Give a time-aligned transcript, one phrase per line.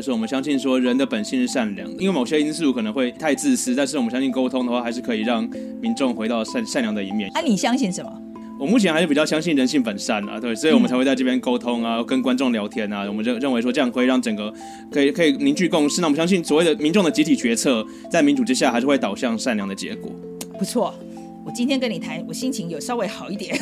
[0.00, 5.46] 就是我们相信说人的本性是善良的，因为某些因素可能会太自私，但是我们相信沟通的话，还是可以让
[5.78, 7.30] 民众回到善善良的一面。
[7.34, 8.10] 啊，你相信什么？
[8.58, 13.04] 我目前还是比较相信人性本善啊，对，所以我们才会在这边沟通啊，跟观众聊天啊。
[13.06, 14.50] 我们认认为说这样可以让整个
[14.90, 16.00] 可以可以凝聚共识。
[16.00, 20.10] 那我们相信所谓的民众的集体决策，在民主之下还是会导向善良的结果。
[20.58, 20.94] 不错，
[21.44, 23.54] 我今天跟你谈，我心情有稍微好一点。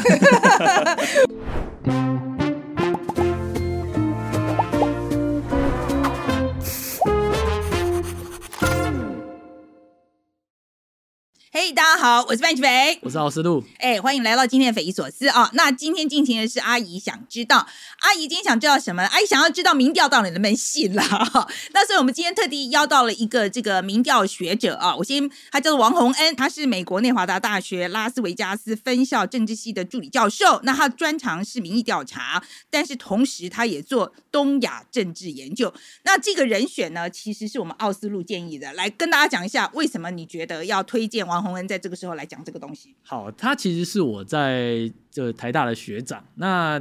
[11.60, 13.64] 嘿，大家好，我是范志飞，我是奥斯陆。
[13.80, 15.50] 哎，欢迎来到今天的匪夷所思啊！
[15.54, 17.66] 那今天进行的是阿姨想知道，
[17.98, 19.02] 阿姨今天想知道什么？
[19.02, 21.02] 阿姨想要知道民调到底能不能信啦。
[21.74, 30.60] 那所以我们今天特地邀到了一个这个民调学者啊，我先他叫做王洪恩，他是美国内华达大学拉斯维加斯分校政治系的助理教授。
[30.62, 35.74] 那他专长是民意调查，但是同时他也做东亚政治研究。
[36.04, 42.95] 那这个人选呢，其实是我们奥斯陆建议的，来跟大家讲一下为什么你觉得要推荐王洪恩在这个时候来讲这个东西。
[43.02, 46.79] 好，他其实是我在这台大的学长，那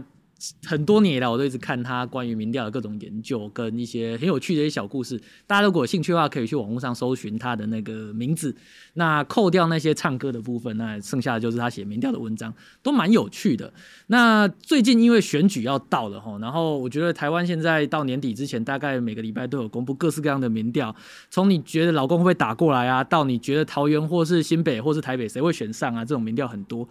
[0.65, 5.19] 很多年以来我都一直看他关于民调的各种研究跟一些很有趣的一些小故事。
[5.45, 8.55] 大家如果有兴趣的话，可以去网络上搜寻他的那个名字。
[8.93, 13.71] 那扣掉那些唱歌的部分，那剩下的就是他写民调的文章，都蛮有趣的。
[14.07, 20.95] 那最近因为选举要到了哈，然后我觉得台湾现在到年底之前，大概每个礼拜都有公布各式各样的民调，
[21.29, 26.87] 从你觉得老公会打过来啊，到你觉得桃园或是新北或是台北谁会选上啊，这种民调很多。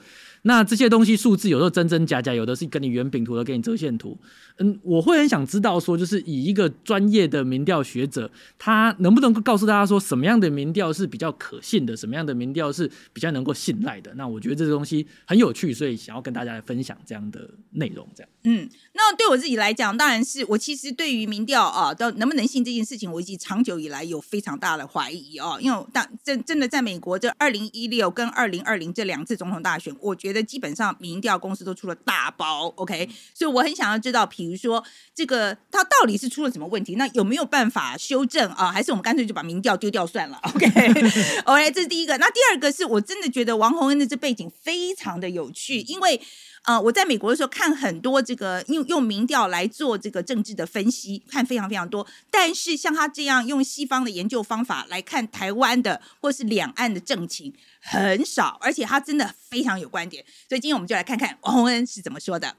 [0.46, 4.16] 那这些东西数字有时候真真假假，有的是跟你圆饼图的，给你折线图。
[4.58, 14.14] 嗯，我会很想知道说，就是以一个专业的民调学者，他能不能够告诉大家说，什么样的民调是比较可信的，什么样的民调是比较能够信赖的？
[14.14, 18.08] 那我觉得这个东西很有趣，所以想要跟大家来分享这样的内容。
[18.14, 25.58] 这样，嗯，那对我自己来讲，当然是我其实对于民调啊，到能不能信这件事情，我已经长久以来有非常大的怀疑啊。
[25.60, 34.82] 因为当真真的在美国这二零一六跟二零二零这两次总统大选，我觉得基本上民调公司都出了大包，OK，所以我很想要知道，比如说
[35.14, 36.94] 这个它到底是出了什么问题？
[36.94, 38.72] 那有没有办法修正啊？
[38.72, 42.16] 还是我们干脆就把民调丢掉算了？OK，OK， 这是第一个。
[42.16, 46.18] 那第二个是我真的觉得王洪恩的这背景非常的有趣，因为。
[46.66, 52.04] 呃，我在美国的时候看很多这个用用民调来做这个政治的分析，看非常非常多。
[52.28, 60.24] 但是像他这样用西方的研究方法来看台湾的或是两岸的政情很少，而且他真的非常有观点。
[60.48, 62.56] 所以今天我们就来看看王洪恩是怎么说的。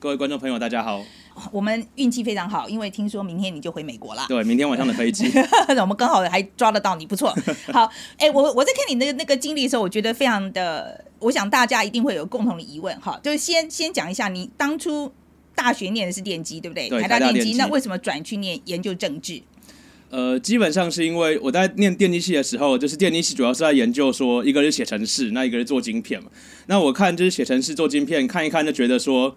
[0.00, 1.04] 各位观众朋友，大家好。
[1.50, 4.24] 我们运气非常好，因为听说明天你就回美国了。
[4.28, 5.28] 对，明天晚上的飞机，
[5.80, 7.36] 我们刚好还抓得到你，不错。
[7.72, 15.12] 好，哎，我我在看你那个那个经历的时候，我觉得非常的，我想大家一定会有共同的疑问哈，就是先先讲一下，你当初
[15.56, 16.88] 大学念的是电机，对不对？
[16.88, 17.54] 对，台大电机。
[17.54, 19.42] 那为什么转去念研究政治？
[20.10, 26.30] 呃，基本上是因为我在念电机系的时候，就是电机系主要是在研究说，一个是写程式，那一个是做晶片嘛。
[26.66, 29.36] 那我看就是写程式、做晶片，看一看就觉得说。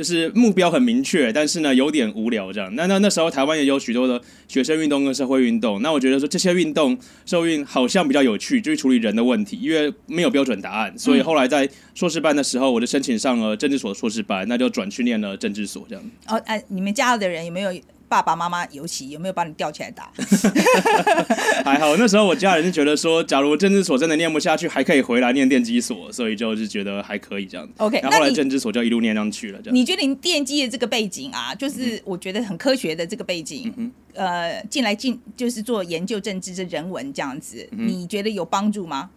[0.00, 2.74] 就是目标很明确，但是呢有点无聊这样。
[2.74, 4.18] 那那那时候台湾也有许多的
[4.48, 5.82] 学生运动跟社会运动。
[5.82, 6.96] 那我觉得说这些运动
[7.26, 10.98] 受运好像比较有趣，就是处理人的问题，因为没有标准答案。
[10.98, 16.02] 所以后来在硕士班的时候，我就申请上了政治所硕士班，那就转去念了政治所这样。
[16.28, 17.70] 哦，哎，你们家的人有没有？
[18.10, 20.10] 爸爸妈妈尤其有没有把你吊起来打？
[21.64, 27.72] 还好，那时候我家人就觉得说，假如政治所真的念不下去，还可以回来念电机所，所以就是觉得还可以这样子。
[27.76, 29.60] OK，然后后来政治所就一路念上去了。
[29.62, 39.08] 这样你觉得你电机的这个背景啊，就是我觉得很科学的这个背景，呃，进来进就是做研究政治这人文这样子，你觉得有帮助吗？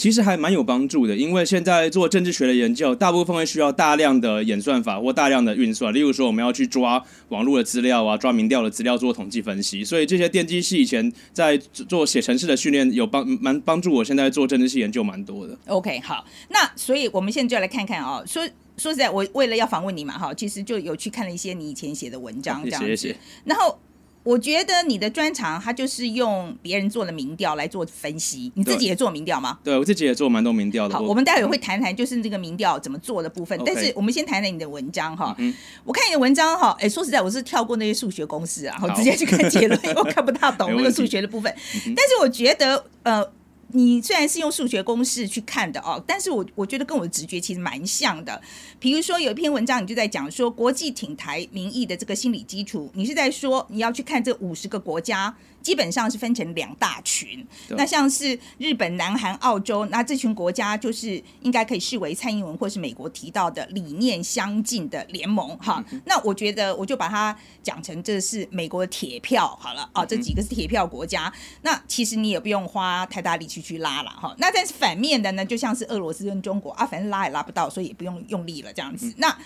[0.00, 5.92] 其实还蛮有帮助的，因为现在做政治学的研究，大部分会需要大量的演算法或大量的运算。
[5.92, 9.84] 例如说，我们要去抓网络的资料啊，抓民调的资料做统计分析。
[9.84, 15.54] 所以这些电机系以前在做写程式的训练，有帮蛮帮助我现在做政治系研究蛮多的。
[15.66, 18.42] OK，好，那所以我们现在就来看看啊，说
[18.78, 23.78] 说实在，我为了要访问你嘛，哈，其实就有去看了一些你以前写的文章，这样子，然后。
[24.22, 28.52] 我觉得你的专长，它就是用别人做的民调来做分析。
[28.54, 29.58] 你自己也做民调吗？
[29.64, 30.94] 对，我自己也做蛮多民调的。
[30.94, 33.58] 好，我们待会会谈谈就是这个民调怎么做的部分。
[33.64, 35.34] 但是我们先谈谈你的文章哈。
[35.38, 35.54] 嗯。
[35.84, 41.52] 我看你的文章哈，哎，说实在，我是跳过那些数学公式啊，我直接去看结论， 我看不大懂那个数学的部分。
[41.96, 43.24] 但是我觉得，呃，
[43.72, 48.40] 你虽然是用数学公式去看的哦，但是我我觉得跟我的直觉其实蛮像的。
[48.78, 55.34] 比如说有一篇文章，你就在讲说国际挺台民意的这个心理基础，你是在说你要去看这五十个国家。
[55.62, 65.84] 基本上是分成两大群，那像是日本、南韩、澳洲，那这群国家就是应该可以视为蔡英文或是美国提到的理念相近的联盟哈。
[66.04, 71.32] 那我觉得我就把它讲成这是美国的铁票好了啊，这几个是铁票国家。
[71.62, 74.34] 那其实你也不用花太大力气去拉了哈。
[74.38, 79.12] 那但是反面的呢，就像是俄罗斯跟中国啊，反正拉也拉不到，所以也不用用力了这样子。
[79.18, 79.36] 那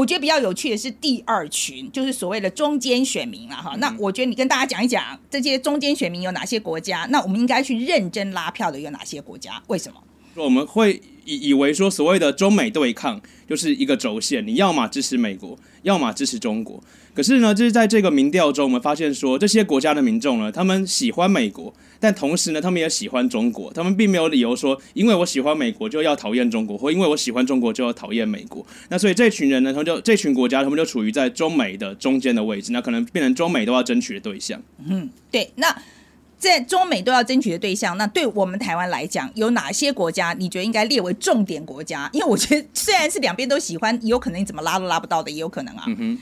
[0.00, 3.76] 我觉得比较有趣的是第二群，就是所谓的中间选民了哈。
[3.76, 9.62] 那我觉得你跟大家讲一讲这些中间选民有哪些国家，那我们应该去认真拉票的有哪些国家？
[9.66, 10.02] 为什么？
[10.36, 11.02] 我们会
[11.34, 16.82] 以以为说所谓的中美对抗就是一个轴线，你要么支持美国，要么支持中国。
[17.12, 21.72] 可是呢，就是在这个民调中，我们发现说这些国家的民众呢，他们喜欢美国。
[22.02, 28.64] 但同时呢，他们也喜欢中国，他们并没有理由说，因为我喜欢美国就要讨厌中国，或因为我喜欢中国就要讨厌美国。
[28.88, 34.62] 那所以这群人呢，他们就这群国家，他们就处于在中美的中间的位置，那可能变成中美都要争取的对象。
[34.88, 35.50] 嗯，对。
[35.56, 35.76] 那
[36.40, 42.08] 在中美都要争取的对象，那对我们台湾来讲，有哪些国家你觉得应该列为重点国家？
[42.14, 45.84] 因为我觉得虽然是两边都喜欢，有可能你怎么拉都拉不到的，也有可能啊。
[45.86, 46.18] 嗯哼。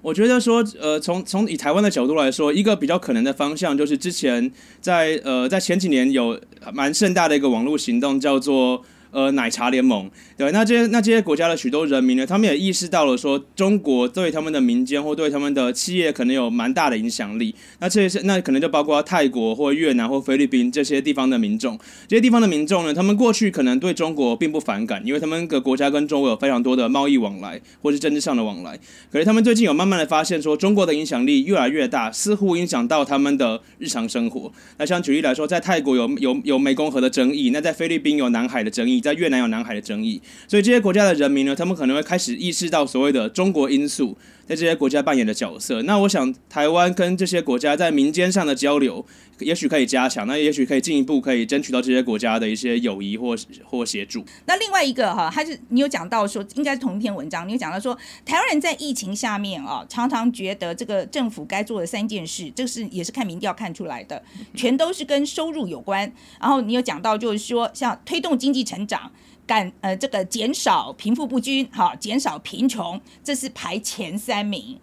[0.00, 6.40] 我觉得说，呃，从从以台湾的角度来说，一个比较可能的方向就是之前在呃在前几年有
[6.72, 8.82] 蛮盛大的一个网络行动，叫做。
[9.14, 17.54] 呃，奶茶联盟，对，那这些那这些国家的许多人民呢，他们也意识到了说，中国对他们的民间或对他们的企业可能有蛮大的影响力。
[17.78, 21.78] 那这些那可能就包括泰国或越南或菲律宾这些地方的民众。
[22.08, 28.76] 这些地方的民众呢，他们过去可能对中国并不反感，因为他们个国家跟中国有非常多的贸易往来或是政治上的往来。
[29.12, 34.52] 可是他们最近有慢慢的发现说，中国的影响力越来越大，似乎影响到他们的日常生活。
[34.78, 39.03] 那像举例来说，在泰国有有有湄公河的争议，那在菲律宾有南海的争议。
[39.04, 40.18] 在越南有南海的争议，
[40.48, 44.16] 所以这些国家的人民呢，他们可能会开始意识到所谓的中国因素。
[44.46, 45.82] 在这些国家扮演的角色。
[45.82, 49.04] 那我想，台湾跟这些国家在民间上的交流，
[49.38, 54.24] 也许可以加强，那也许可以进一步可以争取到这些国家的一些友谊或或协助。
[54.46, 64.22] 那另外一个哈，他是你有讲到说，应该是同一篇文章，你有讲到说，台湾人在疫情下面啊，常常觉得这个政府该做的三件事，这是也是看民调看出来的，
[64.54, 66.12] 全都是跟收入有关。
[66.40, 69.10] 然后你有讲到，就是说像推动经济成长。
[69.46, 74.78] 干呃，这个减少贫富不均，哈，减少贫穷，这是排前三名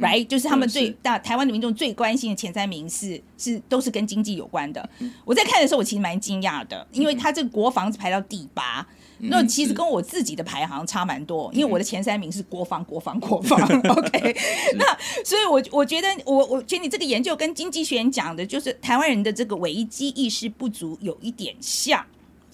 [0.00, 0.26] ，right？
[0.26, 4.88] 就是他们最大台湾的民众最关心的前三名是是都是跟经济有关的。
[5.24, 8.86] 我在看的时候，我其实蛮惊讶的，因为他这个国防是排到第八，
[9.18, 13.60] 那其实跟我自己的排行差蛮多，因为我的前三名是国防、国防、国防。
[13.88, 14.36] OK，
[14.76, 14.84] 那
[15.24, 22.04] 所以，我我觉得，我我觉得你这个研究跟经济学人讲的，就是台湾人的这个危机意识不足有一点像。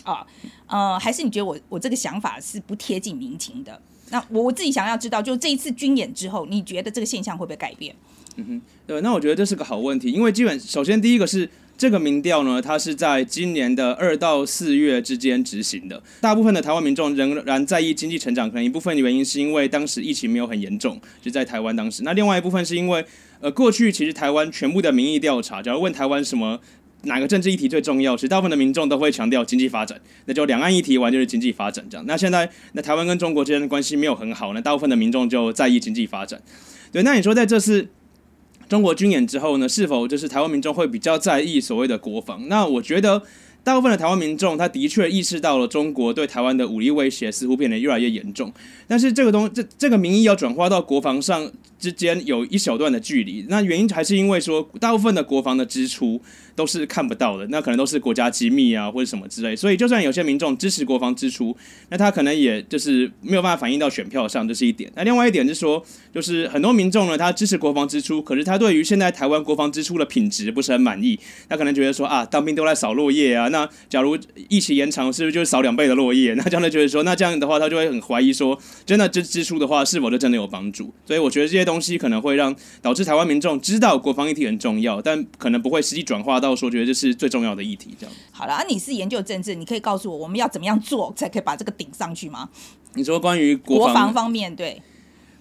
[0.08, 0.26] 啊，
[0.66, 3.78] 呃，还是你觉得我我这个想法是不贴近民情的？
[4.10, 7.94] 那我我自己想要知道，就这一次军演之后，你觉得这个现象会不会改变？
[8.36, 23.04] 嗯哼，对，那我觉得这是个好问题，因为基本首先第一个是这个民调呢，它是在今年的二到四月之间执行的，大部分的台湾民众仍然在意经济成长，可能一部分原因是因为当时疫情没有很严重，就在台湾当时，那另外一部分是因为
[23.40, 26.58] 呃过去其实台湾全部的民意调查，假如问台湾什么？
[27.02, 28.16] 哪个政治议题最重要？
[28.16, 32.04] 其实大部分的民众都会强调经济发展，那就两岸议题完就是经济发展这样。
[32.06, 36.42] 那现在那台湾跟中国之间的关系没有很好，那大部分的民众就在意经济发展。
[36.90, 37.88] 对，那你说在这次
[38.68, 42.48] 中国军演之后呢，是否就是台湾民众会比较在意所谓的国防？
[42.48, 43.22] 那我觉得
[43.62, 48.52] 大部分的台湾民众他的确意识到了中国对台湾的武力威胁似乎变得越来越严重，
[48.86, 53.46] 但是这个东这这个民意要转化到国防上之间有一小段的距离。
[53.48, 56.20] 那原因还是因为说大部分的国防的支出。
[56.58, 59.54] 都是看不到的，那可能都是国家机密啊，或者什么之类。
[59.54, 61.56] 所以，就算有些民众支持国防支出，
[61.88, 64.90] 那他可能也就是没有办法反映到选票上，这是一点。
[64.96, 65.80] 那另外一点是说，
[66.12, 71.16] 就是很多民众呢，他支持国防支出，可是他对于现在台湾国防支出的品质不是很满意。
[71.48, 76.34] 他可能觉得说啊，当兵都在扫落叶啊，那假如疫情延长，是不是就是扫两倍的落叶？
[76.34, 80.92] 那这样的觉得说，那这样的话，他就会很怀疑说，真的支支出的话，是否就真的有帮助？
[81.06, 86.48] 所以，我觉得这些东西可能会让导致台湾民众知道国防议题很重要，但可能不会实际转化到。
[86.58, 88.12] 说觉得这是最重要的议题，这样。
[88.32, 92.48] 好了，啊，你是研究政治，你可以告诉我，我们要怎么样做才可以把这个顶上去吗？
[92.94, 94.82] 你说关于国防方面，对，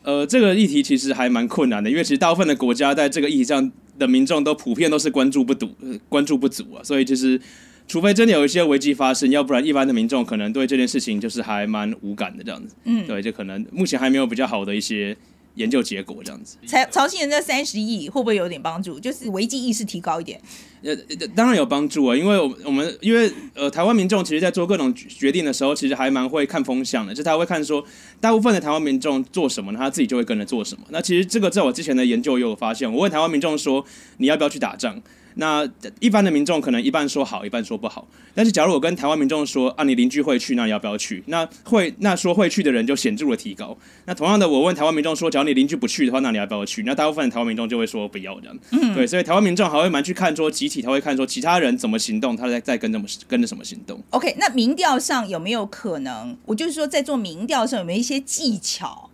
[0.04, 5.72] 呃，这个议题其实还蛮困难的，因为其实大部分的国家在这个议题上的民众都普遍都是关注不足，
[6.08, 7.42] 关注不足啊，所以其实
[7.88, 12.76] 除非真的有一些危机发生，要不然一般的民众可能对这件事情就是还蛮无感的这样子。
[12.84, 15.18] 嗯，对，就可能目前还没有比较好的一些。
[15.58, 16.56] 研究结果这样子。
[16.66, 18.98] 才曹新人这三十亿会不会有点帮助？
[19.00, 20.40] 就是危机意识提高一点。
[20.84, 20.96] 呃，
[21.36, 27.84] 当然有帮助啊，因为我我们因为呃，台湾民众其实在做各种决定的时候，其实还蛮会看风向的，就他会看说，
[28.22, 30.86] 大部分的台湾民众做什么，他自己就会跟着做什么。
[30.90, 33.84] 那其实这个在我之前的研究也有发现，我问台湾民众说，
[34.18, 35.02] 你要不要去打仗？
[35.38, 35.68] 那
[36.00, 38.08] 一般的民众可能一半说好，一半说不好。
[38.34, 41.24] 但是假如我跟台湾民众说啊，你邻居会去，那你要不要去？
[41.28, 43.78] 那会那说会去的人就显著的提高。
[44.06, 46.84] 那同样的，我问台湾民众说，假如你邻居不去的话，那你要不要去？
[46.84, 48.58] 那大部分的台湾民众就会说不要这样。
[48.72, 54.02] 嗯对，所以台湾民众还会蛮去看说集体，他会看说其他人怎么行动，他在在跟怎么跟着什么行动。
[54.10, 56.36] OK，那民调上有没有可能？
[56.46, 59.10] 我就是说，在做民调上有没有一些技巧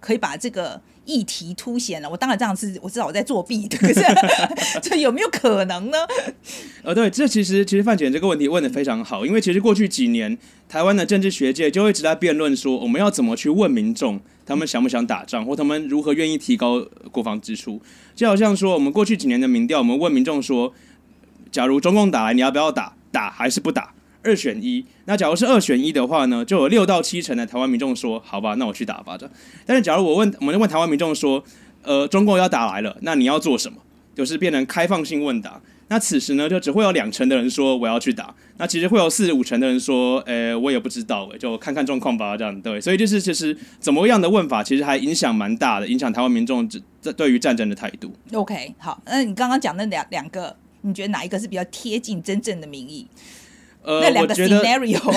[0.00, 2.10] 可以把这个议题凸显了？
[2.10, 4.00] 我当然这样是我知道我在作弊的，可是
[4.82, 5.96] 这有没有可能呢？
[6.82, 10.36] 呃，对，这其实其实范姐这个问题问的非常好，因为其实过去几年
[10.68, 17.80] 台湾的政治学界就一直在辩论说，我们要怎么去问民众，他们想不想打仗，或他们如何愿意提高国防支出。
[18.14, 20.74] 就好像说，我们过去几年的民调，我们问民众说，
[21.50, 22.94] 假如中共打来，你要不要打？
[23.10, 23.94] 打还是不打？
[24.22, 24.84] 二选一。
[25.06, 29.16] 那假如是二选一的话呢，就有六到七成的台湾民众说，好吧，那我去打吧。
[29.18, 29.34] 这样。
[29.66, 31.42] 但是假如我问，我们问台湾民众说，
[31.82, 33.78] 呃，中共要打来了，那你要做什么？
[34.14, 35.60] 就是变成开放性问答。
[35.90, 42.78] 那此时呢，就只会有两成的人说我要去打，那其实会有四五成的人说，呃，我也不知道，就看看状况吧，这样对。
[42.78, 48.12] 所以就是其实怎么样的问法，其实还影响蛮大的，影响台湾民众这这对于战争的态度。
[48.32, 53.06] OK，好，那你刚刚讲那两两个，你觉得哪一个是比较贴近真正的民意？
[53.88, 55.00] 呃那，两个我觉得 scenario，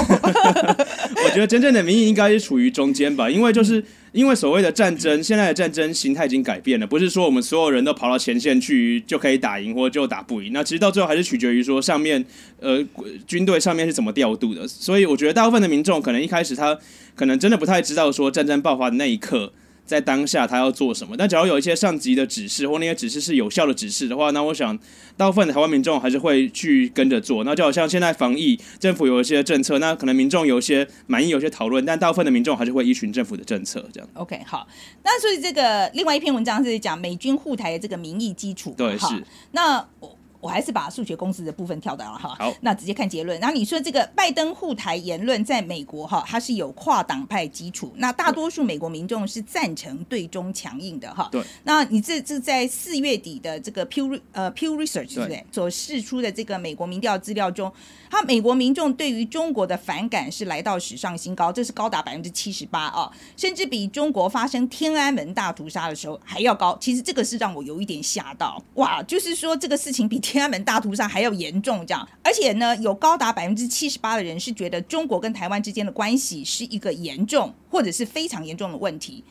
[1.25, 12.23] 我觉得真正的民意应该是处于中间吧，因为就是因为所谓的战争，现在的战争形态已经改变了，不是说我们所有人都跑到前线去就可以打赢或就打不赢，那其实到最后还是取决于说上面
[12.61, 12.81] 呃
[13.27, 16.77] 军队上面是怎么调度的，所以我觉得大部分的民众可能一开始他
[17.13, 19.51] 可能真的不太知道说战争爆发的那一刻。
[19.85, 21.15] 在当下他要做什么？
[21.17, 24.77] 但假如有一些上级的指示或那些指示是有效的指示的话，那我想
[25.17, 27.43] 大部分的台湾民众还是会去跟着做。
[27.43, 34.09] 那就好像现在防疫，政府有一些政策，那可能民众有一些满意，有些讨论，但大部分的民众还是会依循政府的政策这样。
[34.13, 34.65] OK，好，
[35.03, 39.23] 那所以这个另外一篇文章是讲美军护台的这个民意基础，哈对是。
[39.51, 43.39] 那我我还是把数学公式的部分跳到了哈，好那直接看结论。
[43.39, 51.29] 然后你说这个拜登护台言论在美国哈，它是有跨党派基础，那大多数美国民众是赞成对中强硬的哈。
[51.31, 51.41] 对。
[51.63, 57.71] 那你这这在四月底的这个 Pew 呃 Pew Research 对不对对所释出的这个美国民调资料中，
[58.09, 66.77] 他美国民众对于中国的反感是来到史上新高，这是高达百分之七十八啊，甚至比中国发生天安门大屠杀的时候还要高。
[66.81, 72.07] 其实这个是让我有一点吓到，哇，就是说这个事情比天安门大屠杀还要严重这样。
[72.23, 79.23] 而且呢，有高达百分之七十八的人是觉得中国跟台湾之间的关系是一个严重或者是非常严重的问题。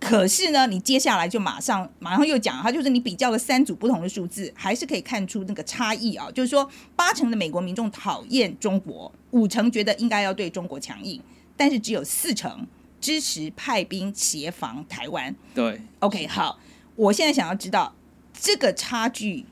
[0.00, 6.30] 可是呢，你接下来就马上马上又讲，他就是你比较了三组不同的数字，还是可以看出那个差异啊。
[6.30, 11.20] 就是说，八成的美国民众讨厌中国，五成觉得应该要对中国强硬，
[11.56, 12.66] 但是只有四成
[13.00, 15.34] 支持派兵协防台湾。
[15.54, 16.58] 对，OK，好，
[16.96, 17.94] 我现在想要知道
[18.38, 19.46] 这个差距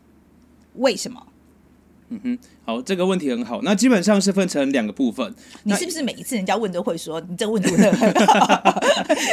[0.74, 1.26] 为什么？
[2.08, 2.38] 嗯哼。
[2.64, 3.60] 好，这个问题很好。
[3.62, 8.80] 那基本上是分成两个部分，你是不是每一次人家问都会说你这个问题问的很好？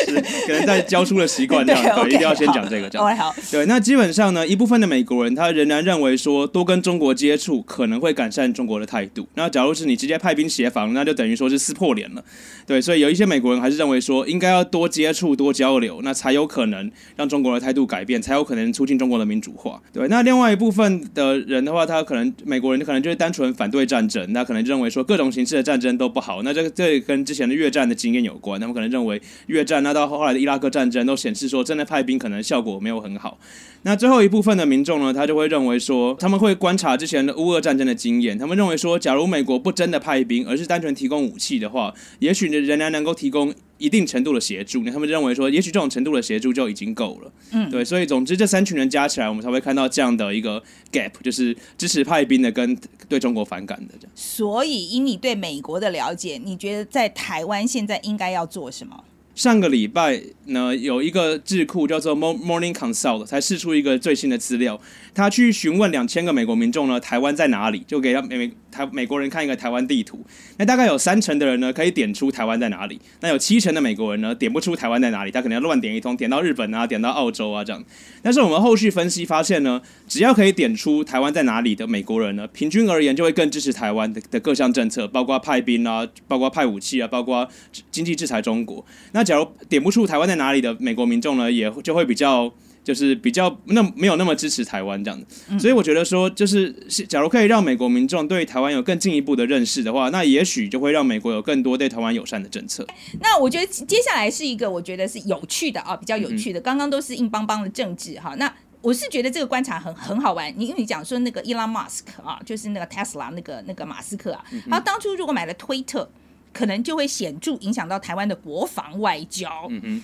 [0.05, 3.17] 是可能在教书的习惯这样，对一定要先讲这个这样。
[3.17, 9.27] 好，好，对，那基本上呢，一部分的美国人他仍然认为说，多跟中国接触可能会改善中国的态度。
[9.35, 12.23] 那假如是你直接派兵协防，那就等于说是撕破脸了。
[12.65, 19.79] 对，所以有一些美国人还是认为说，应该要多接触、多交流，那才有可能让中国的态度改变，才有可能促进中国的民主化。
[19.93, 26.41] 对，那另外一部分的人的话，他可能美国人可能就是单纯反对战争，他可能认为说各种形式的战争都不好。
[26.41, 33.37] 那这个这跟之前的越战的经验有关，他们可能认为越战，那到后来的伊拉克战争都显示说，真的派兵可能效果没有很好。
[33.83, 44.83] 那最后一部分的民众呢，他就会认为说，他们会观察之前的乌俄战争的经验，他们认为说，假如美国不真的派兵，而是单纯提供武器的话，也许仍然能够提供一定程度的协助。
[44.83, 47.31] 那他们认为说，也许这种程度的协助就已经够了。
[47.51, 54.11] 嗯对，所以总之这三群人加起来，我们才会看到这样的一个 gap，就是支持派兵的跟对中国反感的这样。
[54.13, 59.03] 所以以你对美国的了解，你觉得在台湾现在应该要做什么？
[59.35, 64.81] 上个礼拜呢，有一个智库叫做 Mo- Morning Consult 才释出一个最新的资料，
[65.13, 67.79] 他去询问两千个美国民众呢，台湾在哪里？
[67.87, 70.25] 就给他美台美国人看一个台湾地图，
[70.57, 77.83] 那大概有三成的人呢可以点出台湾在哪里，那有七成的美国人呢点不出台湾在哪里，他可能要乱点一通，点到日本啊，点到澳洲啊这样。
[78.21, 87.47] 但是我们后续分析发现呢，只要可以点出台湾在哪里的美国人呢，平均而言就会更支持台湾的的各项政策，包括派兵啊，包括派武器啊，包括
[87.91, 88.85] 经济制裁中国。
[89.13, 92.53] 那假如点不出台湾在哪里的美国民众呢，也就会比较。
[92.89, 96.71] 就是比较那没有那么支持台湾这样子，所以我觉得说，就是
[97.07, 102.87] 假如可以让美国民众对台湾有更进一步的认识的话，那也许就会让美国有更多对台湾友善的政策。
[103.21, 106.59] 那我觉得接下来是一个我觉得是有趣的啊，比较有趣的。
[106.59, 110.51] 刚刚都是硬邦邦的政治哈，那我是觉得这个观察很很好玩。
[110.57, 116.09] 你因为你讲说那个伊拉马斯克啊，就是那个 Tesla 那个那个马斯克啊，他当初如果买了推特，
[116.51, 119.67] 可能就会显著影响到台湾的国防外交。
[119.69, 120.03] 嗯哼。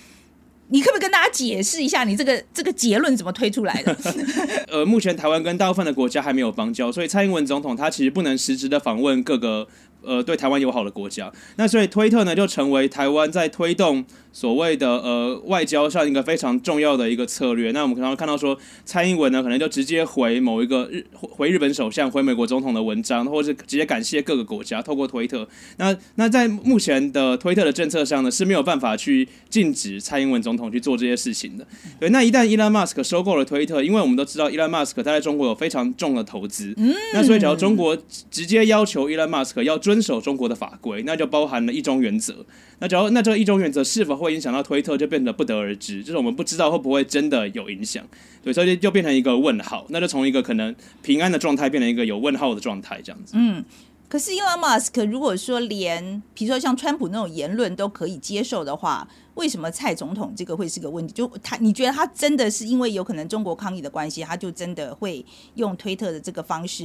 [0.68, 3.96] 你可不可以跟大家解释一下，你这个这个结论怎么推出来的？
[4.68, 9.66] 呃，目前台湾跟大部分的国家还没有邦交，所以蔡英文总统他其实不能实质的访问各个
[10.02, 11.32] 呃对台湾友好的国家。
[11.56, 14.04] 那所以推特呢就成为台湾在推动。
[14.36, 25.48] 所谓的呃外交上一个非常重要的一个策略，那我们可能会看到说，蔡英文呢可能就直接回某一个日回日本首相、回美国总统的文章，或者是直接感谢各个国家，透过推特。
[25.78, 31.66] 那那在目前的推特的政策上呢是没有办法去禁止蔡英文总统去做这些事情的。
[31.98, 36.74] 对，那一旦伊 m 马斯克收购了推特，因为我们都知道伊 m 马斯克他在中国有非常重的投资，
[37.14, 37.96] 那所以只要中国
[38.30, 42.44] 直接要求伊 m 马斯克要遵守中国的法规，那就包含了一中原则。
[42.78, 46.02] 那只要那这一中原则是否会影响到推特，就变得不得而知。
[46.02, 48.06] 就是我们不知道会不会真的有影响，
[48.42, 49.86] 对，所以就变成一个问号。
[49.88, 53.32] 那就从一个可能平安的状态变成一个有问号的状态，这样子。
[53.36, 53.64] 嗯，
[54.08, 61.14] 可是因为马斯克如果说连，比如说像川普那种言论都可以接受的话，为什么蔡总统这个会是个问题？
[61.14, 66.84] 就他，你觉得他真的是因为有可能中国抗议的关系，他就真的会用推特的这个方式？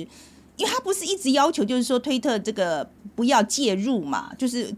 [0.57, 4.71] 因为他不是一直要求，就是说推特这个不要介入嘛，就是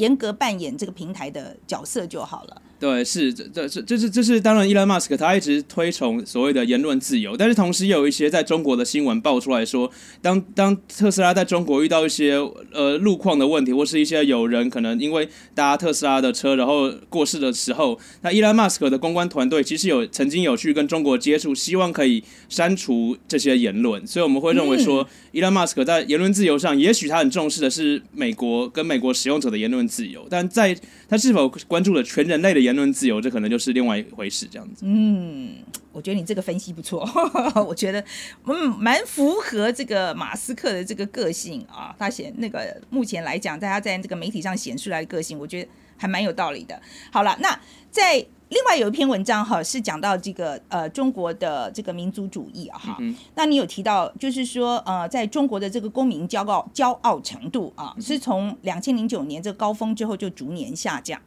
[0.00, 2.62] 严格扮演这个平台的角色就好了。
[2.80, 9.90] 对，是这这这这是这是当然，伊隆马斯克他一直推崇所谓的言论自由，但是同时也有一些在中国的新闻爆出来说，
[10.22, 12.36] 当当特斯拉在中国遇到一些
[12.72, 30.74] 呃路况的问题，或是一些有人可能因为搭特斯拉的车然后过世的时候，那伊隆马斯克的公关团队其实有曾经有去跟中国接触，希望可以删除这些言论，所以我们会认为说，伊隆马斯克在言论自由上，也许他很重视的是美国跟美国使用者的言论自由，但在
[31.10, 34.46] 他是否关注了全人类的言论自由，这可能就是另外一回事。
[34.50, 35.56] 这样子，嗯，
[35.92, 37.08] 我觉得你这个分析不错，
[37.66, 38.04] 我觉得
[38.44, 41.94] 嗯蛮符合这个马斯克的这个个性啊。
[41.98, 46.80] 他显那个目前来讲，大家在这个媒体上显出来的个性，我觉得还蛮有道理的。
[47.12, 47.60] 好了，那
[47.90, 48.26] 在。
[48.50, 52.98] 另外有一篇文章哈，是讲到这个呃中国的这个民族主义啊哈，
[53.36, 61.22] 那你有提到就是说呃在中国的这个公民骄傲骄傲程度啊，是从两千零九年这个高峰之后就逐年下降，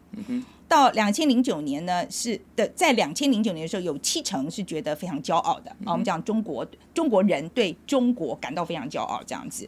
[0.68, 9.68] 到两千零九年呢是的，在两千零九年的时候有七成是觉得非常骄傲的啊，我们讲中国中国人对中国感到非常骄傲这样子，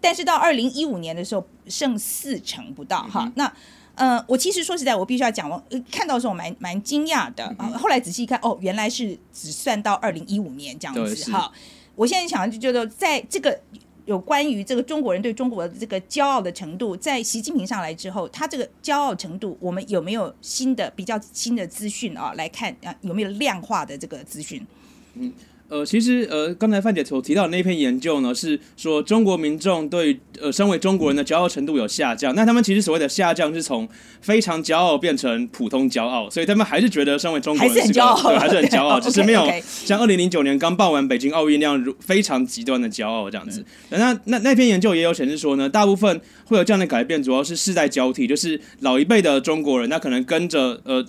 [0.00, 3.52] 但是到二零一五年的时候剩四成不到哈，那。
[3.94, 5.60] 呃，我其实说实在，我必须要讲，我
[5.90, 7.44] 看到的时候蛮蛮惊讶的。
[7.58, 11.50] 啊后来仔细一看，哦，原来是只算到二零一五年这样子哈。
[11.96, 13.60] 我现在想就觉得，在这个
[14.08, 22.32] 有关于这个中国人对中国的这个骄傲的程度，在习近平上来之后，他这个骄傲程度，我们有没有新的比较新的资讯啊？
[22.32, 24.66] 来看啊，有没有量化的这个资讯？
[25.12, 25.30] 嗯。
[25.68, 32.34] 呃，其实呃，刚才范姐所提到的那篇研究呢，是说中国民众对呃身为中国人的骄傲程度有下降。
[32.34, 33.86] 那他们其实所谓的下降是从
[34.22, 43.62] 非常骄傲变成普通骄傲，所以他们还是觉得身为中国人是很骄傲，对，还是很骄傲， 只是没有像二零零九年刚办完北京奥运那样非常极端的骄傲这样子。
[43.90, 51.04] 那那那篇研究也有显示说呢，大部分会有这样的改变，主要是世代交替，就是老一辈的中国人，那可能跟着呃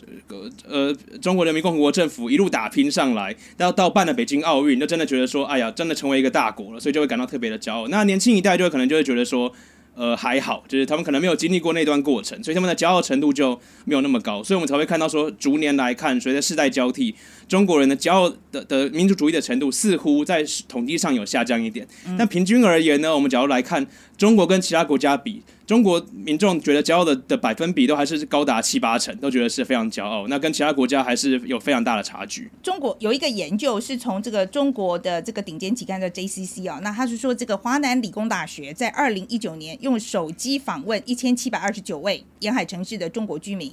[0.68, 4.49] 呃中国人民共和国政府一路打拼上来，到到办了北京奥。
[4.50, 7.88] 奥运就真的觉得说，哎呀，真的成为一个大国了，所以就会感到特别的骄傲。
[7.88, 9.52] 那年轻一代就可能就会觉得说，
[9.96, 14.44] 呃，还好，就是他们可能没有经历过那段过程，所以他们的骄傲程度就没有那么高。
[14.44, 17.14] 所以我们才会看到说，逐年来看，随着世代交替，
[17.50, 21.86] 中国人的骄傲的的民族主义的程度似乎在统计上有下降一点。
[22.18, 23.86] 但平均而言呢，我们假如来看
[24.16, 25.44] 中国跟其他国家比。
[25.66, 30.28] 中国民众觉得骄傲的的百分比都还是高达七八成，都觉得是非常骄傲。
[30.28, 32.50] 那跟其他国家还是有非常大的差距。
[32.64, 43.72] 中国有一个研究是从这个中国的这个顶尖期刊的 JCC 啊，那他是说这个华南理工大学在二零一九年用手机访问一千七百二十九位沿海城市的中国居民，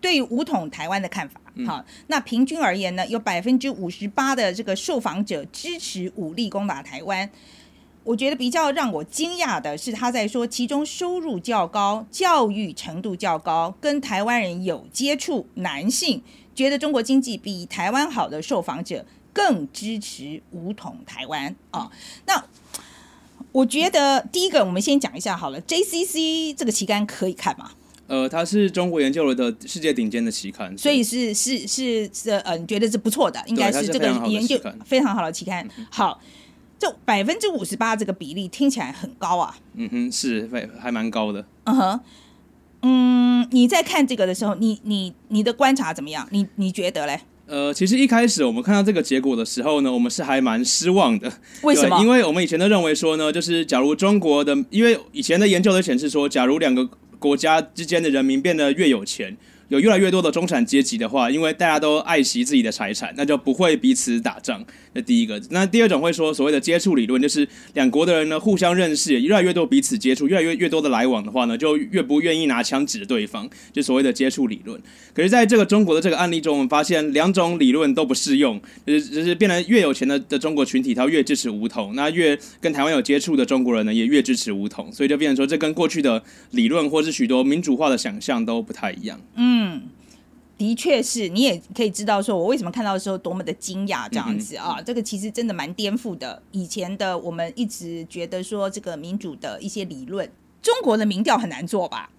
[0.00, 1.40] 对于武统台湾的看法。
[1.66, 7.30] 好，那平均而言呢，有百分之五十八的这个受访者支持武力攻打台湾。
[8.04, 16.22] 我觉得比较让我惊讶的是，他在说其中收入较高、教育程度较高、跟台湾人有接触男性，
[16.54, 21.90] 觉得中国经济比台湾好的受访者更支持武统台湾啊。
[22.26, 22.44] 那
[23.50, 27.72] 我觉得第一个，我们先讲一下好了，JCC 这个期刊可以看吗？
[28.08, 35.68] 呃，它是中国研究的世界顶尖的期刊，所以是是是是呃，你觉得是不错的，应该是这个研究非常好的期刊。
[35.90, 36.20] 好，
[36.78, 39.56] 这百分之五十八这个比例听起来很高啊。
[39.74, 41.44] 嗯哼，是还还蛮高的。
[41.64, 42.00] 嗯哼，
[42.82, 46.28] 嗯，你在看这个的时候，你你你的观察怎么样？
[46.30, 47.20] 你你觉得嘞？
[47.46, 51.32] 呃，其实一开始我们看到这个结果的时候呢，我们是还蛮失望的。
[51.62, 51.98] 为什么？
[52.02, 59.36] 因为我们以前都认为说呢，就是假如中国的，因为以前的研究都显示说，假如两个国家之间的人民变得越有钱。
[59.68, 64.64] 有越来越多的中产阶级的话，因为大家都爱惜自己的财产，那就不会彼此打仗。
[64.92, 74.80] 那第一个，那第二种会说所谓的接触理论，就是两国的人呢互相认识，越来越多彼此接触，越来越越多的来往的话呢，就越不愿意拿枪指着对方，就所谓的接触理论。
[75.12, 84.90] 可是，在这个中国的这个案例中，我们发现两种理论都不适用，就是就是变得越有钱的的中国群体，他越支持武统；那越跟台湾有接触的中国人呢，也越支持武统。
[84.92, 89.20] 所以就变成说，这跟过去的理论或是许多民主化的想象都不太一样。
[89.34, 89.55] 嗯。
[89.58, 89.82] 嗯，
[90.58, 96.42] 的确是，你也可以知道，说我为什么看到的时候多么的惊讶，这样子啊，这个其实真的蛮颠覆的。
[96.50, 102.10] 以前的我们一直觉得说，这个民主的一些理论，中国的民调很难做吧？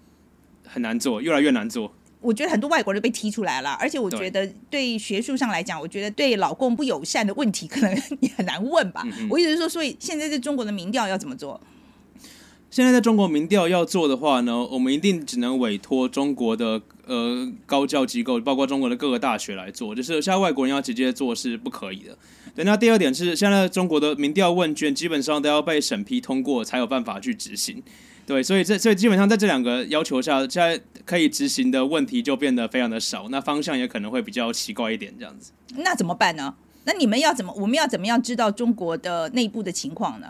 [0.66, 1.92] 很难做，越来越难做。
[2.20, 9.06] 我觉得很多外国人被踢出来了，而且我觉得对学术上来讲，我觉得对老公不友善的问题，可能也很难问吧。
[9.30, 11.60] 我意思是说，所以现在在中国的民调要怎么做？
[12.70, 22.16] 现在在中国民调要做的话呢，我们一定只能委托中国的呃高教机构，包括中国的各个大学来做，就是像外国人要直接做是不可以的。
[22.54, 27.82] 对，那第二点是，现在中国的民调问卷基本上都要被审批通过才有办法去执行。
[28.26, 35.52] 对，所以这所以基本上在这两个要求下，现在可以执行的问题就变得非常的少，那方向也可能会比较奇怪一点这样子。
[35.76, 36.54] 那怎么办呢？
[36.84, 37.50] 那你们要怎么？
[37.56, 40.28] 我们要怎么样知道中国的内部的情况呢？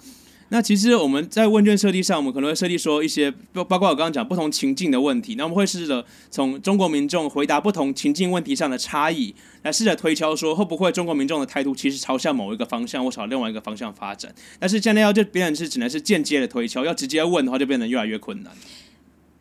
[0.50, 5.34] 那其实我们在问卷设计上，我们可能会设计说一些，包包括我刚刚讲不同情境的问题。
[5.34, 14.34] 那我们会试着从中国民众回答不同情境问题上的差异，来试着推敲说会不会中国民众的态度其实朝向某一个方向或朝另外一个方向发展。
[14.58, 18.50] 但是现在要就变成是只能是间接的推敲，要直接问的话就变得越来越困难。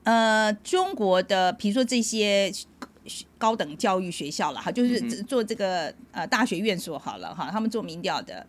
[0.03, 2.51] 呃，中国的比如说这些
[3.37, 8.45] 高等教育学校了哈，就是做这个呃大学院所好了哈，他们做民调的。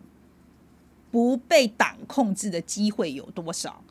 [1.11, 3.83] 不被党控制的机会有多少？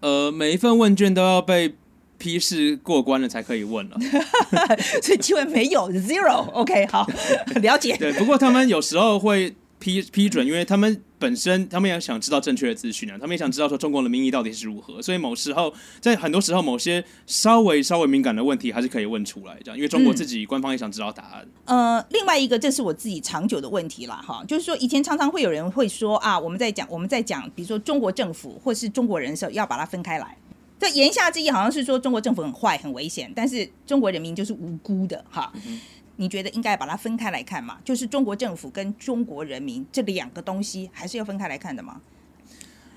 [0.00, 1.74] 呃，每一份问卷都要被
[2.18, 3.96] 批示过关了才可以问了，
[5.02, 6.50] 所以机会没有 zero。
[6.52, 7.06] OK，好，
[7.62, 7.96] 了解。
[7.96, 9.54] 对，不过他们有时候会。
[9.78, 21.46] 批批准，因为他们本身他们也想知道正确的资讯啊，他们也想知道说中国的民意到底是如何，所以某时候在很多时候某些稍微稍微敏感的问题还是可以问出来，这样，因为中国自己官方也想知道答案。
[21.66, 30.36] 呃，另外一个这是我自己长久的问题啦，哈，就是说以前常常会有人会说啊，我们在讲我们在讲，比如说中国政府或是中国人的时候，要把它分开来。
[30.80, 35.52] 这言下之意好像是说中国政府很坏很危险，但是中国人民就是无辜的，哈。
[36.18, 37.78] 你觉得应该把它分开来看嘛？
[37.84, 42.00] 就是中国政府跟中国人民这两个东西，还是要分开来看的吗？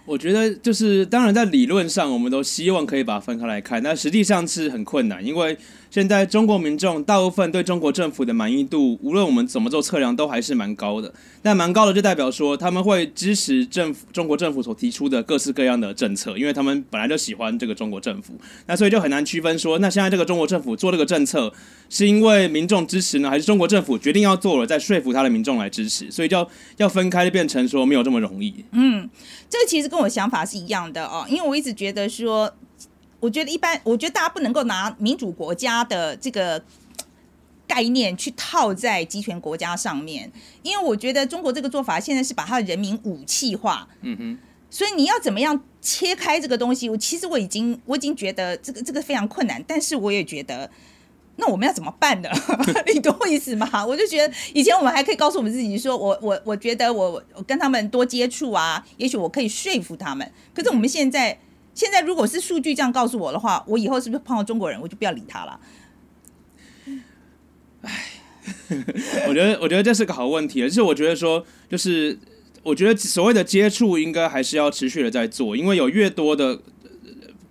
[0.06, 5.58] 我觉得就是，当然在理论上，我们都希望可以把它分开来看，但实际上是很困难，因为。
[5.92, 11.14] 现在中国民众大部分对中国政府的满意度，无论我们怎么做测量，都还是蛮高的。
[11.42, 18.40] 但蛮高的就代表说他们会支持政府中国政府所提出的各式各样的政策，因为他们本来就喜欢这个中国政府。
[18.68, 21.52] 那所以就很难区分说，那现在这个中国政府做这个政策，
[21.90, 26.10] 是因为民众支持呢，还是中国政府决定要做了，再说服他的民众来支持？
[26.10, 28.64] 所以就要分开，就变成说没有这么容易。
[28.72, 29.10] 嗯，
[29.50, 32.50] 这个其实跟我想法是一样的哦，因为我一直觉得说。
[33.22, 36.62] 我觉得一般，我觉得大家不能够拿民主国家的这个
[37.68, 40.30] 概念去套在集权国家上面，
[40.64, 43.88] 因为我觉得中国这个做法现在是把他的人民武器化。
[44.02, 44.38] 嗯哼，
[44.72, 46.90] 所以你要怎么样切开这个东西？
[46.90, 50.68] 我其实我已经我已经觉得这个这个非常困难，但是我也觉得，
[51.36, 52.30] 那我们要怎么办呢？
[52.92, 53.86] 你懂我意思吗？
[53.86, 60.30] 我就觉得以前我们还可以告诉我们自己说，我我我觉得我我跟他们多接触啊，也许我可以说服他们。
[60.56, 61.38] 可是我们现在。
[61.74, 65.60] 现在如果是数据这样告诉我的话，我以后是不是碰到中国人，我就不要理他了？
[67.82, 68.06] 哎，
[69.28, 72.20] 我觉得我觉得这是个好问题，而是我觉得说，就是
[72.64, 76.62] 我觉得所谓的接触应该还是要持续的在做，因为有越多的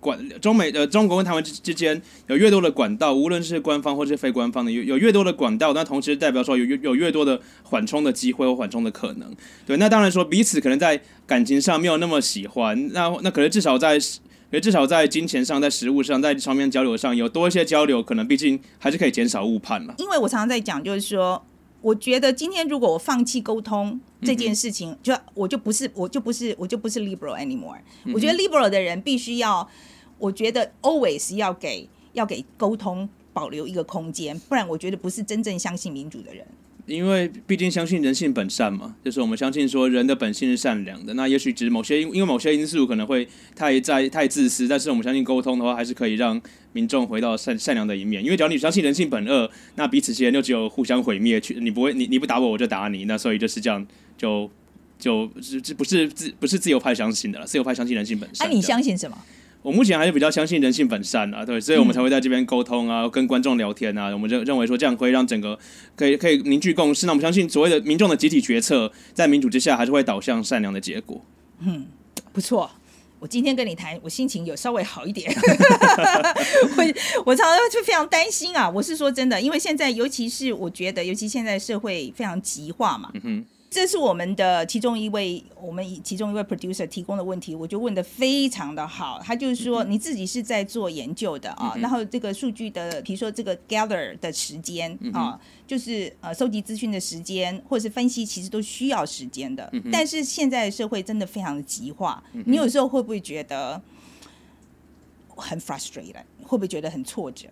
[0.01, 9.33] 管中美呃中国跟台湾之之间有越多的管道，无论是官方或是非官方的，有有越多的管道，那同时代表说有有有越多的缓冲的机会或缓冲的可能。
[9.65, 13.97] 对，那当然说彼此可能在感情上没有那么喜欢，那那可能至少在。
[14.51, 19.93] 可至少在金钱上、在食物上、在双边交流上有多一些交流，可能毕竟还是可以减少误判嘛。
[19.97, 21.41] 因为我常常在讲，就是说，
[21.81, 27.79] 我觉得今天如果我放弃沟通这件事情，就我就不是，我就不是，我就不是 liberal anymore。
[28.13, 29.67] 我觉得 liberal 的人必须要，
[30.17, 36.45] 我觉得 always 要给要给沟通保留一个空间，不然我觉得不是真正相信民主的人。
[36.85, 41.13] 因为毕竟相信人性本善嘛，就是我们相信说人的本性是善良的。
[41.13, 46.41] 那也许只是某些因因为某些因素可能会太在太自私，但是我们相信沟通的话，还是可以让
[46.73, 48.23] 民众回到善善良的一面。
[48.23, 51.39] 因为只要你相信人性本恶，那彼此之间就只有互相毁灭。
[51.39, 53.85] 去你不会你你不打我我就打你，那所以就是这样
[54.17, 54.49] 就
[54.99, 55.29] 就
[55.63, 58.47] 这不是自不是自由派相信的了，自由派相信人性本善。
[58.47, 59.17] 那你相信什么？
[59.61, 64.09] 我目前还是比较相信人性本善啊，对，所以我们才会在这边沟通啊，跟观众聊天啊。
[64.09, 65.57] 我们认认为说这样可以让整个
[65.95, 67.05] 可以可以凝聚共识。
[67.05, 71.23] 那我们相信所谓的民众的集体决策，在民主之下还是会导向善良的结果。
[71.59, 71.85] 嗯，
[72.33, 72.71] 不错。
[73.19, 75.31] 我今天跟你谈，我心情有稍微好一点。
[76.75, 76.83] 我
[77.27, 83.11] 我常常就非常担心啊，我是说真的，因为现在尤其是我觉得，尤其现在社会非常极化嘛。
[83.13, 83.45] 嗯哼。
[83.71, 89.21] 这是我们的其中一位，我们其中一位 producer 提供的问题，我就问的非常的好。
[89.23, 99.71] 他就是说，你自己是在做研究的啊，然后这个数据的，比如说这个 gather 的时间啊，就是呃收集资讯的时间，或者是分析，其实都需要时间的。
[99.89, 103.81] 但是现在社会真的非常的极化，你有时候会不会觉得
[105.29, 106.25] 很 frustrated？
[106.43, 107.47] 会不会觉得很挫折？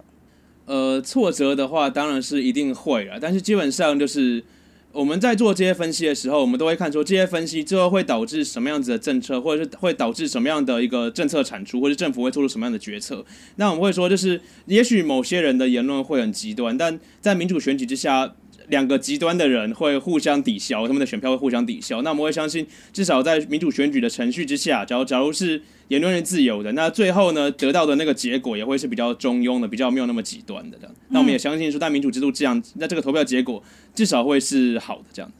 [0.66, 4.44] 呃，挫折的话，当然是一定会了，但是基本上就是。
[4.92, 13.24] 我们在做这些分析的时候，我们都会看出这些分析最后会导致什么样子的政策，或者是会导致什么样的一个政策产出，或者政府会做出什么样的决策。
[13.58, 18.34] 那我们会说，就是也许某些人的言论会很极端，但在民主选举之下。
[18.70, 22.02] 两个极端的人会互相抵消，他们的选票会互相抵消。
[22.02, 30.96] 那我们会相信，至少在民主选举的程序之下，假如假如是言论是自由的，那最后呢得到的那个结果也会是比较中庸的，比较没有那么极端的这样。
[31.10, 33.62] 那我们也相信说，在民主制度这样，那这个投票结果
[33.94, 35.32] 至少会是好的这样。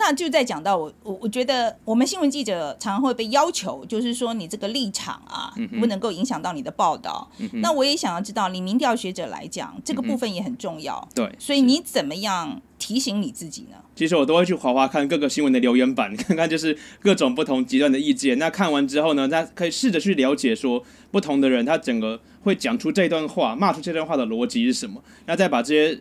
[0.00, 7.30] 那就在讲到我我我觉得我们新闻记者常常会被要求，就是说你这个立场啊，不能够影响到你的报道。
[7.60, 11.06] 那我也想要知道，你民调学者来讲，这个部分也很重要。
[11.14, 13.76] 对，所以你怎么样提醒你自己呢？
[13.94, 18.38] 其实我都会去划划看各个新闻的留言板，看看就是各种不同极端的意见。
[18.38, 26.00] 那看完之后呢，那可以试着去了解说，不同的人他整个会讲出这段话、骂出这段话的逻辑是什么，那再把这些。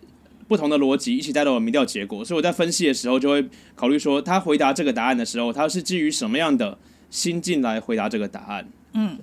[0.50, 6.78] 不同的逻辑一起带到了民调结果，所以我在分析的时候就会考虑说，他回答这个答案的时候，他是基于什么样的
[7.12, 8.68] 心境来回答这个答案？
[8.94, 9.20] 嗯，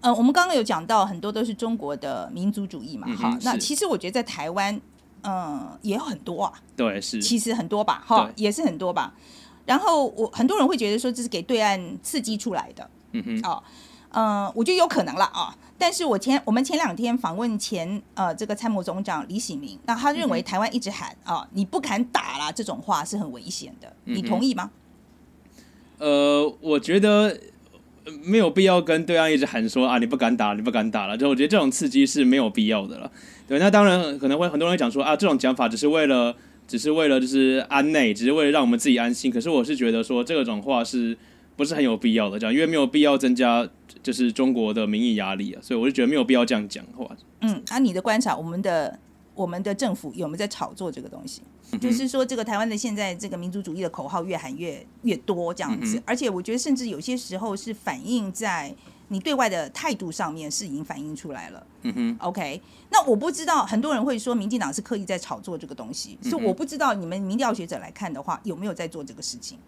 [0.00, 4.78] 呃，我们刚刚有讲到很多都是中国的民族主义嘛，哈，那其实我觉得在台湾，
[5.22, 9.14] 嗯，也有很多啊，对，是，其实很多吧，哈，也是很多吧。
[9.64, 13.62] 然后我很多人会觉得说这是给对岸刺激出来的，嗯哼，哦。
[14.12, 15.54] 嗯，我觉得有可能了啊。
[15.78, 24.70] 但是我前我们前两天访问前呃这个参谋总长李喜明，那他认为台湾一直喊啊你不敢打啦这种话是很危险的，你同意吗？
[25.98, 27.38] 呃，我觉得
[28.24, 33.12] 没有必要跟对岸一直喊说啊你不敢打你不敢打了，就我觉得这种刺激是没有必要的了。
[33.46, 36.34] 对，那当然可能会很多人讲说啊这种讲法只是为了
[36.66, 39.30] 只是为了就是安内，只是为了让我们自己安心。
[39.30, 41.18] 可是我是觉得说这种话是。
[41.56, 43.68] 不是很有必要的这样，因为没有必要增加
[44.02, 47.10] 就是中国的民意压力啊，所以我就觉得没有必要这样讲话。
[47.40, 48.98] 嗯，啊，你的观察，我们的
[49.34, 51.42] 我们的政府有没有在炒作这个东西？
[51.80, 58.72] 就是说，这个台湾的现在这个民族主义的口号越喊越越多这样子，而且我觉得甚至有些时候是反映在
[59.08, 61.66] 你对外的态度上面是已经反映出来了。
[61.82, 69.58] 嗯哼，OK，那我不知道很多人会说民进党是刻意在炒作这个东西，所以我不知道你们民调学者来看的话，有没有在做这个事情？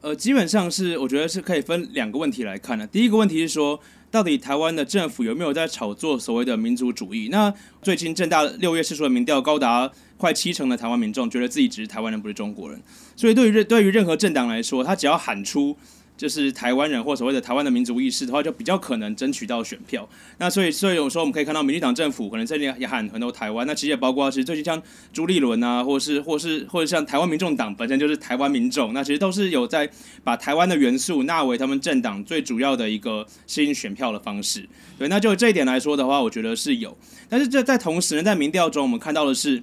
[0.00, 2.86] 呃，基本上是我觉得是可以分两个问题来看的。
[2.86, 3.80] 第一个问题是说，
[4.10, 7.28] 到底台湾的政府有没有在炒作所谓的民族主义？
[7.30, 12.80] 那最近正大六月释出的民调，高达快七成的台湾民众觉得自己只是台湾人，不是中国人。
[13.16, 15.76] 所以对于任对于任何政党来说，他只要喊出。
[16.18, 20.06] 就是台湾人或所谓的台湾的民族意识的话，就比较可能争取到选票。
[20.38, 23.64] 那所以，所以有时候我们可以看到民进党政府可能这里也喊很多台湾。
[23.64, 29.88] 那其实也包括，其实最近像朱立伦啊，或是或是或者像台湾民众党本身就是台湾民众，那其实都是有在
[30.24, 34.68] 把台湾的元素纳为他们政党最主要的一个吸引选票的方式。
[34.98, 36.98] 对，那就这一点来说的话，我觉得是有。
[37.28, 39.62] 但是这在同时呢，在民调中，我们看到的是，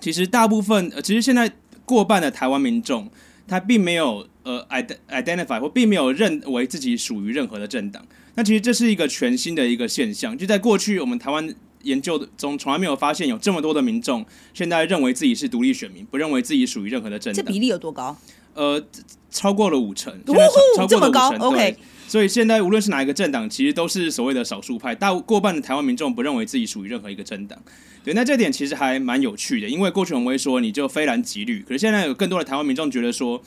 [0.00, 1.52] 其实大部分，呃，其实现在
[1.84, 3.10] 过半的台湾民众。
[3.46, 8.04] 他并没有呃 ide- identify 或并没有认为自己属于任何的政党。
[8.34, 17.44] 那其实这是一个全新的一个现象，就在过去我们台湾研究中从来没有发现有这么多的民众现在认为自己是独立选民，不认为自己属于任何的政党。
[17.44, 18.16] 这比例有多高？
[18.54, 18.82] 呃，
[19.30, 21.52] 超过了五成，呜现在超超这么高过了五成。
[21.52, 27.58] OK 对所以现在无论是哪一个政党，其实都是所谓的少数派，大过半的台湾民众不认为自己属于任何一个政党。
[28.04, 33.42] 对，那这点其实还蛮有趣的，因为过去我们会说你就非蓝即绿，可是现在有更多的台湾民众觉得说，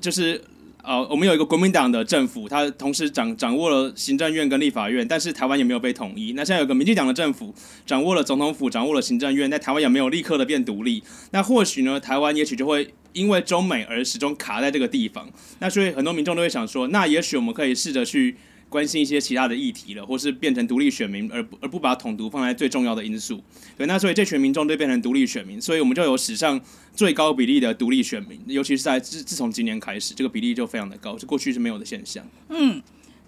[0.00, 0.42] 就是
[0.82, 6.32] 呃，我们有一个国民党的政府，它同时掌掌握了行政院跟立法院，但是台湾也没有被统一。
[6.34, 7.54] 那现在有个民进党的政府，
[7.86, 11.02] 掌握了总统府，掌握了行政院，在台湾也没有立刻的变独立。
[11.30, 15.28] 那或许呢，台湾也许就会因为中美而始终卡在这个地方。
[15.58, 18.36] 那所以很多民众都会想说，那也许我们可以试着去
[18.68, 23.42] 关心一些其他的议题了，或是变成独立选民，而不而不把统独放在最重要的因素。
[23.76, 26.60] 对，那所以这群民众就变成独立选民，所以我们就有史上
[26.94, 32.26] 最高比例的独立选民，尤其是在自自从今年开始，这个比例就非常的高，是过去是没有的现象。
[32.50, 32.82] 嗯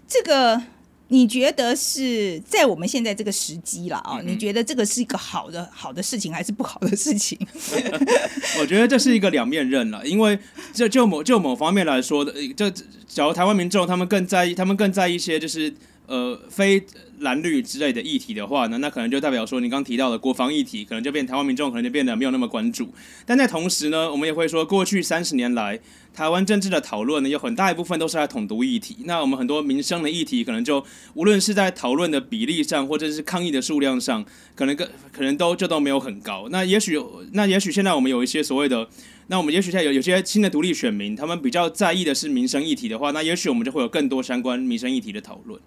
[0.07, 0.61] 这个
[1.11, 4.19] 你觉得是在我们现在这个时机了啊？
[4.21, 7.37] 嗯你觉得这个是一个好的好的事情，还是不好的事情？
[8.61, 10.39] 我觉得这是一个两面刃了，因为
[10.73, 12.71] 这就某就某方面来说的，呃这
[13.09, 15.73] 假如台湾民众他们更在意，他们更在意一些就是
[16.11, 16.83] 呃非
[17.19, 22.93] 蓝绿之类的议题的话呢，那可能就代表说你刚提到的国防议题，可能就变台湾民众可能就变得没有那么关注。
[23.25, 25.79] 但在同时呢，我们也会说，过去三十年来，
[26.13, 28.97] 台湾政治的讨论呢，有很大一部分都是在统独议题。
[29.05, 36.47] 那我们很多民生的议题，可能就无论是在讨论的比例上，或者是抗议的数量上，可能更可能都就都没有很高。
[36.49, 36.99] 那也许，
[37.31, 38.89] 那也许现在我们有一些所谓的，
[39.31, 45.57] 那我们也许现在有有些新的独立选民，他们比较在意的是民生议题的话，那也许我们就会有更多相关民生议题的讨论。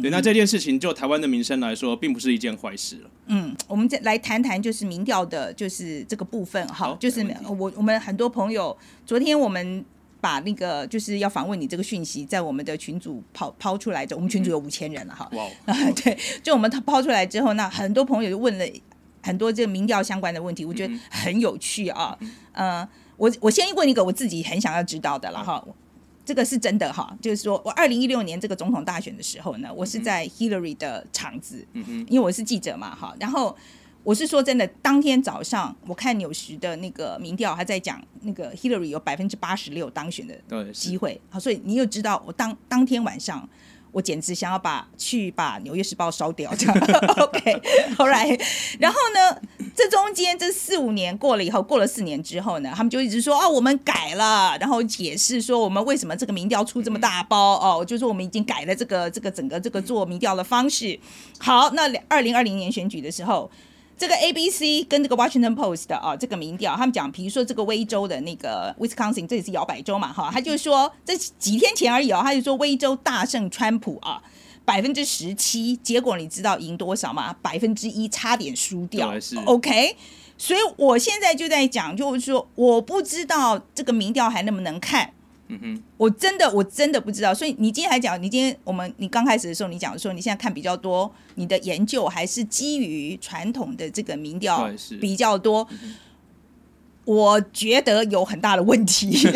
[0.00, 3.10] 对，那这件事情就台湾的民生来说，并不是一件坏事了。
[3.26, 9.84] 嗯，我们再来谈谈就是民调的，就是这个部分哈，就是我我们很多朋友，昨天我们
[10.18, 15.46] 把那个就是要访问你这个讯息，在我们的群组抛抛出来的，我们群组有五千人了哈，哇
[16.02, 18.64] 对，就我们抛出来之后，那很多朋友就问了
[19.22, 22.16] 很多这个民调相关的问题，我觉得很有趣啊。
[22.52, 22.86] 呃，
[23.20, 25.62] 我我先问一个我自己很想要知道的了哈。
[26.24, 33.54] 这个是真的哈，就是说我二零一六年这个总统大选的时候呢，我是在 Hillary 的场子，嗯哼，因为我是记者嘛哈，然后
[34.04, 43.46] 我是说真的，当天早上我看纽时的那个民调，还在讲那个 Hillary 有百分之八十六当选的对，机会，好，所以你又知道我当当天晚上。
[43.92, 46.76] 我简直想要把去把《纽约时报》烧掉，这样。
[47.18, 47.62] OK，
[47.96, 48.26] 后来，
[48.78, 49.40] 然后呢，
[49.74, 60.98] 这中间这四五年过了以后，过了四年之后呢，他们就一直说哦，我们改了，然后解释说我们为什么这个民调出这么大包哦，就是我们已经改了这个这个整个这个做民调的方式。
[61.38, 63.50] 好，那二零二零年选举的时候，
[64.00, 74.22] 这个 ABC 跟这个 Washington Post 的啊，这个民调，他们讲，比如说这个威州的那个 Wisconsin，这也是摇摆州嘛，哈，他就说这几天前而已哦，他就说威州大胜川普啊。
[74.64, 77.34] 百分之十七，结果你知道赢多少吗？
[77.42, 79.12] 百分之一，差点输掉。
[79.44, 79.96] OK，
[80.38, 85.12] 所以我现在就在讲，就是说，我不知道这个民调还能不能看。
[85.50, 95.66] 嗯哼，我真的我真的不知道，所以你今天还讲，你今天我们你刚开始的时候，你讲说你现在看比较多，你的研究还是基于传统的这个民调比较多，
[97.04, 99.26] 我觉得有很大的问题。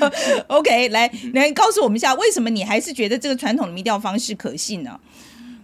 [0.46, 4.98] OK，来来告诉我们一下，为什么你还是觉得这个传统的民调方式可信呢？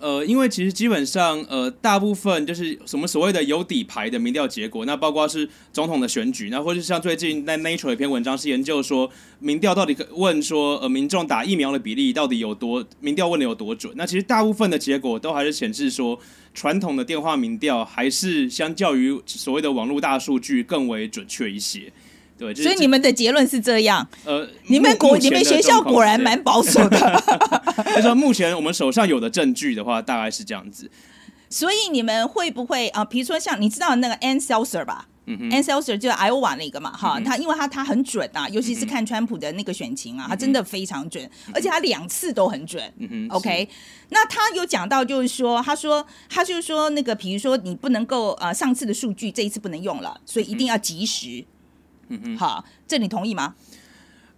[0.07, 13.93] 呃，因为其实基本上，呃，大部分就是什么所谓的有底牌的民调结果，那包括是总统的选举，那或者是像最近在 Nature 有一篇文章是研究说，民调到底可问说，呃，民众打疫苗的比例到底有多，民调问的有多准？
[13.97, 16.17] 那其实大部分的结果都还是显示说，
[16.55, 21.93] 传统的电话民调还是相较于所谓的网络大数据更为准确一些。
[22.39, 27.23] 对，这所以你们的结论是这样，呃，你们目果你们学校果然蛮保守的。
[27.97, 30.91] 就 说目前我们手上有的证据的话，大概是这样子。
[31.49, 33.05] 所以你们会不会啊？
[33.05, 35.07] 比如说像你知道那个 Ann Seltzer 吧？
[35.29, 42.83] 嗯哼 Ann Seltzer 就是 Iowa 那个嘛，哈，嗯他因为他他很准啊，尤其是看川普的那个选情啊，他真的非常准，而且他两次都很准。
[42.99, 43.69] 嗯哼 OK，
[44.11, 51.45] 那他有讲到，就是说，他说，他就是说，那个，比如说，你不能够呃，上次的数据这一次不能用了，所以一定要及时。
[52.09, 53.55] 嗯嗯，好，这你同意吗？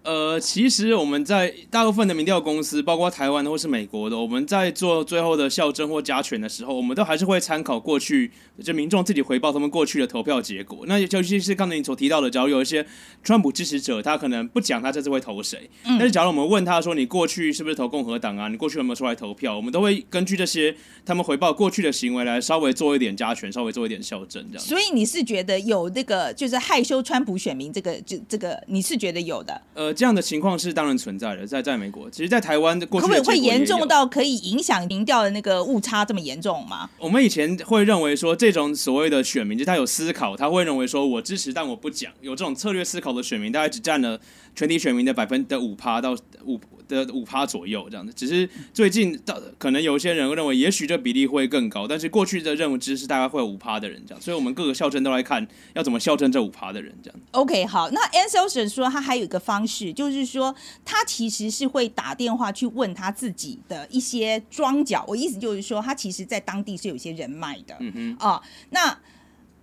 [0.04, 8.30] 呃，其实我们在大部分的民调公司，包括台湾的或是美国的，我们在做最后的校正或加权的时候，我们都还是会参考过去
[8.62, 10.84] 就民众自己回报他们过去的投票结果。
[10.86, 12.86] 那尤其是刚才你所提到的，假如有一些
[13.22, 18.48] 川普支持者，他可能不讲他这次会投谁，但是假如我们问他说你过去是不是投共和党啊？
[18.48, 19.54] 你过去有没有出来投票？
[19.54, 24.64] 我们都会根据这些他们回报过去的行为来稍微做一点加权，稍微做一点校正，这样。
[24.64, 29.60] 所以你是觉得有那个就是害羞川普选民这个这这个你是觉得有的？
[29.74, 36.88] 呃，这样的情况是当然存在的，在在美国，其实，在台湾的过去可不可以会严重到可以影响民调的那个误差这么严重吗？
[37.00, 42.12] 我们以前会认为说，这种所谓的选民，就他有思考，他会认为说我支持，但我不讲。
[42.20, 44.20] 有这种策略思考的选民，大概只占了
[44.58, 46.12] 全体选民的百分的五趴到
[46.44, 48.12] 五的五趴左右这样子。
[48.12, 54.20] 只是最近到可能有些人认为，也许这比例会更高，但是过去的任务知是大概会有五趴的人这样。
[54.20, 57.20] 所以我们各个校正都来看要怎么校正这五趴的人这样。
[57.30, 60.52] OK，好，那 Anselson 说他还有一个方式，就是说
[60.84, 68.98] 他其实是会打电话去问他自己的一些庄脚，我意思就是说他其实在当地是有一些人脉的，嗯哼，啊，那。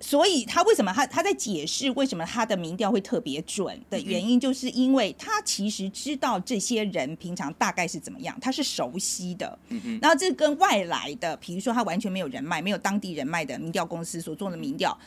[0.01, 9.57] 所以他为什么他他在解释为什么他的民调会特别准的原因，就是因为他其实知道这些人平常大概是怎么样，他是熟悉的。
[9.69, 14.97] 嗯然后这跟外来的，比如说他完全没有人脉、没有当地人脉的民调公司所做的民调，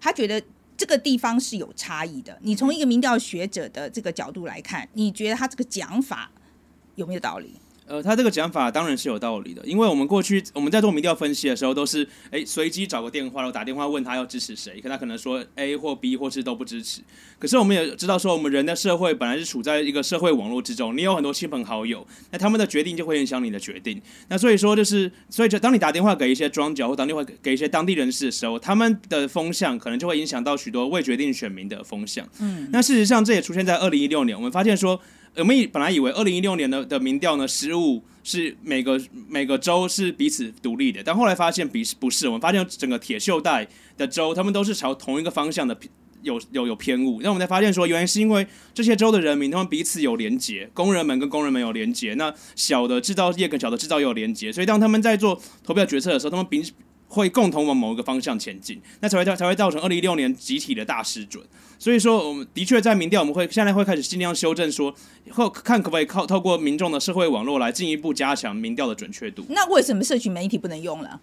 [0.00, 0.40] 他觉得
[0.76, 2.38] 这个地方是有差异的。
[2.40, 6.30] 你从一个民调学者的这个角度来看，你觉得他这个讲法
[6.94, 7.54] 有没有道理？
[7.86, 17.00] 呃，他这个讲法当然是有道理的，因为我们过去我们在做民调分析的时候，都是哎随机找个电话，然后打电话问他要支持谁，可他可能说 A 或 B 或是都不支持。
[17.38, 24.02] 可是我们也知道说，我们人的社会本来是处在一个社会网络之中，你有很多亲朋好友，那他们的决定就会影响你的决定。
[24.28, 32.26] 那所以说就是，所以就当你打电话给一些庄脚或打电话给一些当地人士的时候，他们的风向可能就会影响到许多未决定选民的风向。
[32.40, 35.00] 嗯，那事实上这也出现在二零一六年，我们发现说。
[35.36, 43.68] 我们本来以为二零一六年的的民调呢，失误是每个每个州是彼此独立的，但后来发现比不是，我们发现整个铁锈带
[43.98, 45.76] 的州，他们都是朝同一个方向的
[46.22, 47.20] 有有有偏误。
[47.22, 56.64] 那我们才发现说，原来是因为这些州的人民他们彼此有连结，工人们跟工人们有连结，那小的制造业跟小的制造业有连结，所以当他们在做投票决策的时候，他们彼
[57.08, 61.44] 会共同往某一个方向前进，那才会造才会造成二零一六年集体的大失准。
[61.78, 64.94] 所以说，我们的确在民调，我们会现在会开始尽量修正说，
[65.30, 69.44] 后看可不可以靠透过民众的社会网络来进一步加强民调的准确度。
[69.50, 71.20] 那为什么社群媒体不能用了？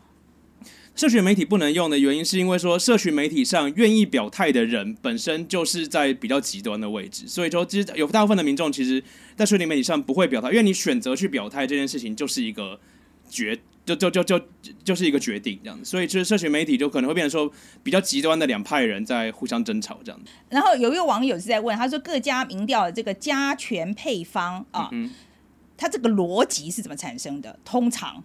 [0.96, 9.04] 社群媒体不能用的原因，是因为说社群媒体上愿意表态的人本身就是在比较极端的位置，所以说其实有大部分的民众其实，
[9.36, 12.80] 在社群媒体上不会表态，因为你选择去表态这件事情就是一个
[13.28, 14.40] 决，就就就就
[14.84, 17.52] 就是一个决定这样子，所以就是社群媒体就可能会变成说
[17.84, 20.32] 比较极端的两派人在互相争吵这样子。
[20.50, 24.90] 然后有一个网友是在问，他说各家民调的这个加权配方啊，
[25.76, 27.60] 它这个逻辑是怎么产生的？
[27.66, 28.24] 通常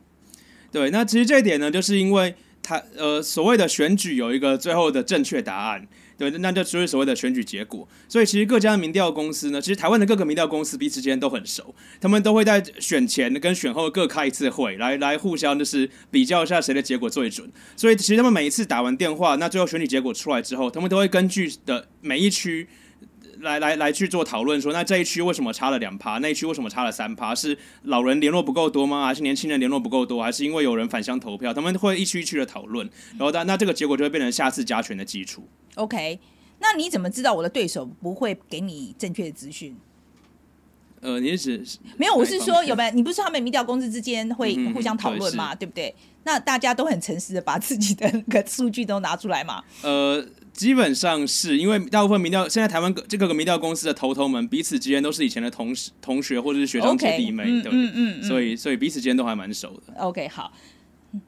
[0.71, 5.89] 对，那其实这一点呢，就是因为他呃所谓的选举有一个最后的正确答案，
[6.19, 7.89] 对，那就就是所谓的选举结果。
[8.09, 17.49] 所以其实各家民调公司呢，其实台湾的各个民调公司彼此之间都很熟，他们都会在选前跟选后各开一次会，来来互相就是比较一下谁的结果最准。
[17.77, 22.67] 所以其实他们每一次打完电话，那最后选举结果出来之后，他们都会根据的每一区。
[23.41, 27.35] 来来来去做讨论，说那这一区为什么差了两趴，那一区为什么差了三趴？
[27.35, 29.07] 是老人联络不够多吗？
[29.07, 30.23] 还是年轻人联络不够多？
[30.23, 31.53] 还是因为有人返乡投票？
[31.53, 35.47] 他们会一区一区的讨论，然后那那这个结果就会变成下次加权的基础。
[35.75, 36.19] OK，
[36.59, 39.77] 那你怎么知道我的对手不会给你正确的资讯？
[41.01, 42.91] 呃，你是指没有，我是说有没有？
[42.91, 45.95] 你不是说他们民调公司之间会互相讨论嘛，对不对？
[46.25, 49.63] 那大家都很诚实的把自己的那个数据都拿出来嘛。
[49.83, 50.21] 呃，
[50.59, 59.95] 基本上是因为大部分民调，现在台湾各这个民调公司的头头们彼此之间都是以前的同事、同学或者是学长姐弟妹嗯对，嗯嗯嗯所以所以彼此之间都还蛮熟的。
[59.99, 60.53] OK，好，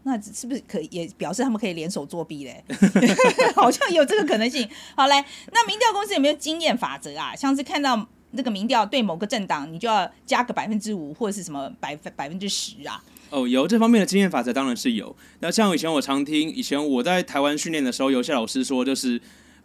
[0.03, 2.65] 那是不是可以也表示他们可以联手作弊嘞？
[3.55, 4.69] 好像有这个可能性。
[4.97, 7.37] 好嘞，那民调公司有没有经验法则啊？
[7.37, 13.01] 像是看到那个民调对某个政党，你就要加个百分之五或者是什么百分百分之十啊？
[13.31, 15.15] 哦，有这方面的经验法则当然是有。
[15.39, 19.21] 那像以前我常听，以前我在台湾训练的时候，有些老师说，就是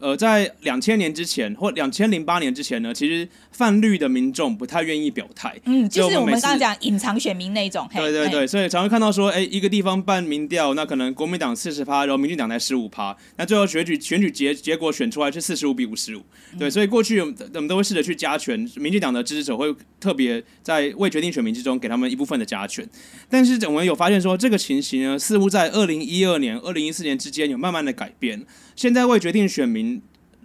[0.06, 5.60] 呃，在两千年之前或两千零八年之前呢，其实泛绿的民众不太愿意表态。
[5.66, 7.90] 嗯，就是我们刚刚讲隐藏选民那一种。
[7.92, 16.22] 对对对，所以常会看到说，哎，一个地方办民调，那可能国民党四十趴，然后民进党才十五趴，那最后选举选举结结果选出来是四十五比五十五。
[16.60, 22.88] 对，所以过去我们我们都会试着去加权，民进党的支持者会特别在未决定选民之中给他们一部分的加权，
[23.28, 28.46] 但是我们有发现说，这个情形呢，似乎在二零一二年、二零一四年之间有慢慢的改变。
[28.76, 29.95] 现在未决定选民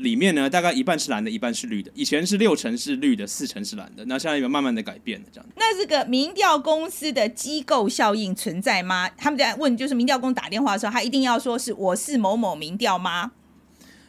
[0.01, 1.91] 里面呢，大概一半是蓝的，一半是绿的。
[1.95, 5.47] 以前是六成是绿的，四成是蓝的，那现在有慢慢的改变了这样。
[5.57, 9.09] 那这个民调公司的机构效应存在吗？
[9.17, 13.33] 他们在问，就是民调公打电话的时候，他一定要说是我是某某民调吗？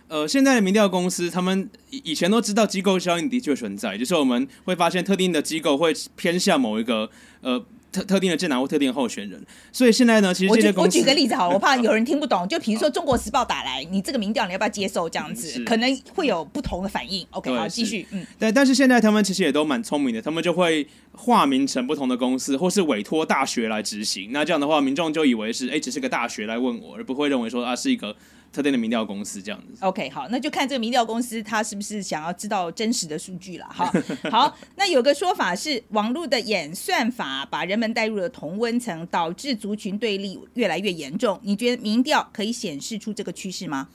[0.08, 12.48] 呃，现在的民调公司，他们以以前都知道机构效应的确存在，就是我们会发现特定的机构会偏向某一个呃特特定的政党或特定的候选人，所以现在呢，其实我举我这些公司举个例子好了， 我怕有人听不懂。
[12.48, 15.10] 就比如说《中国时报》打来，你这个民调你要不要接受？
[15.10, 17.26] 这样子可能会有不同的反应。
[17.32, 18.08] OK，好，继续。
[18.12, 24.30] 嗯，对，但是现在他们其实也都蛮聪明的，他们就会化名成不同的公司，或是委托大学来执行。
[24.32, 28.16] 那这样的话，民众就以为是哎，只是个大学来问我，而不会认为说啊是一个
[28.52, 29.86] 特定的民调公司这样子。
[29.86, 33.92] OK，好，那就看这个民调公司它是不是想要知道真实的数据了哈。
[34.30, 41.40] 好，那有个说法是，网络的演算法把人们带入了同温层，导致族群对立越来越严重。
[41.44, 43.88] 你觉得民调可以显示出这个趋势吗？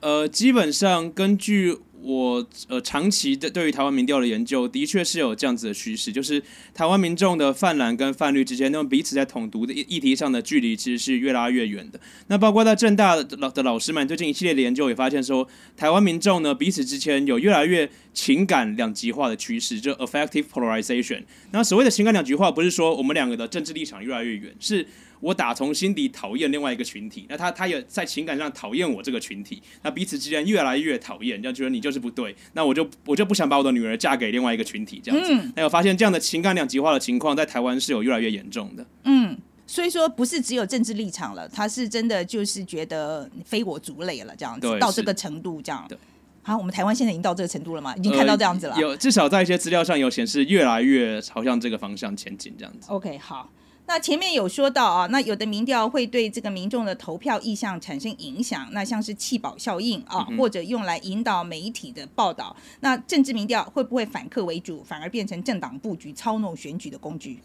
[0.00, 6.42] 呃，基本上根据我呃长期的对于台湾民调的研究，的确是有这样子的趋势，就是
[6.74, 12.00] 台湾民众的泛蓝跟泛绿之间，那么彼此在统独的议题上的距离其实是越拉越远的。
[12.28, 15.46] 那包括在正大的老的老师们最近一系列的研究也发现说，
[15.76, 21.22] 台湾民众呢彼此之间有越来越情感两极化的趋势，就 affective polarization。
[21.52, 24.86] 那所谓的情感两极化，不是说我们两个的政治立场越来越远，是
[25.20, 35.52] 我打从心底讨厌另外一个群体，那他他也在情感上讨厌我这个群体，那彼此之间越来越讨厌，这样觉得你就是不对，那我就我就不想把我的女儿嫁给另外一个群体这样子。
[35.54, 38.86] 那有发现这样的情感两极化的情况在台湾是有越来越严重的。
[39.04, 45.98] 嗯，所以说不是只有政治立场了，他是真的就是觉得非我族类了，这样子到这个程度这样对。
[46.42, 47.94] 好，我们台湾现在已经到这个程度了吗？
[47.96, 48.74] 已经看到这样子了。
[48.74, 52.88] 呃有至少在一些资料上有显示，越来越朝向这个方向前进这样子。
[52.90, 53.50] OK，好。
[53.92, 62.54] 那前面有说到啊，那有的民调会对这个民众的投票意向产生影响，那像是弃保效应啊，或者用来引导媒体的报道。
[62.78, 67.40] 那政治民调会不会反客为主，反而变成政党布局、操弄选举的工具？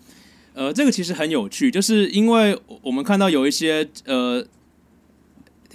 [0.53, 4.45] 呃，这个其实很有趣，就是因为我们看到有一些呃。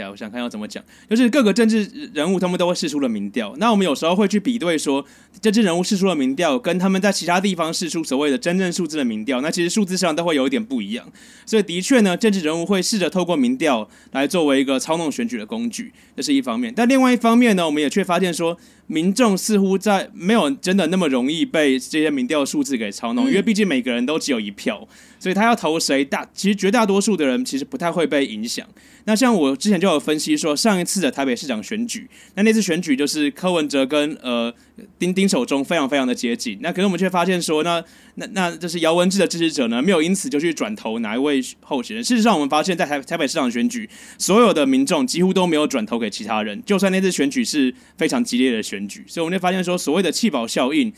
[0.09, 5.05] 我想看要怎么讲，就是各个政治人物他们都会试出了民调，那我们有时候会去比对说，
[5.43, 11.07] 政治人物试出了民调跟他们在其他地方试出所谓的真正数字的民调，那其实数字上都会有一点不一样，
[11.45, 18.57] 所以的确呢，政治人物会试着透过民调来作为一个操弄选举的工具，这是一方面，但另外一方面呢，我们也却发现说，
[18.91, 24.87] 民众似乎在没有真的那么容易被这些民调数字给操弄，因为毕竟每个人都只有一票，
[25.21, 28.67] 所以他要投谁，大其实绝大多数的人其实不太会被影响。
[29.05, 34.53] 那像我之前就有分析说，上一次的台北市长选举，那那次选举就是柯文哲跟呃
[34.99, 37.83] 丁丁手中非常非常的接近，那可是我们却发现说，那
[38.15, 42.05] 那那就是姚文智的支持者呢，没有因此就去转投哪一位候选人。
[42.05, 50.93] 事实上，我们发现，在台台北市长选举，所有的民众几乎都没有转投给其他人，就算那次选举是非常激烈的选举，所以我们就发现说，所谓的弃保效应，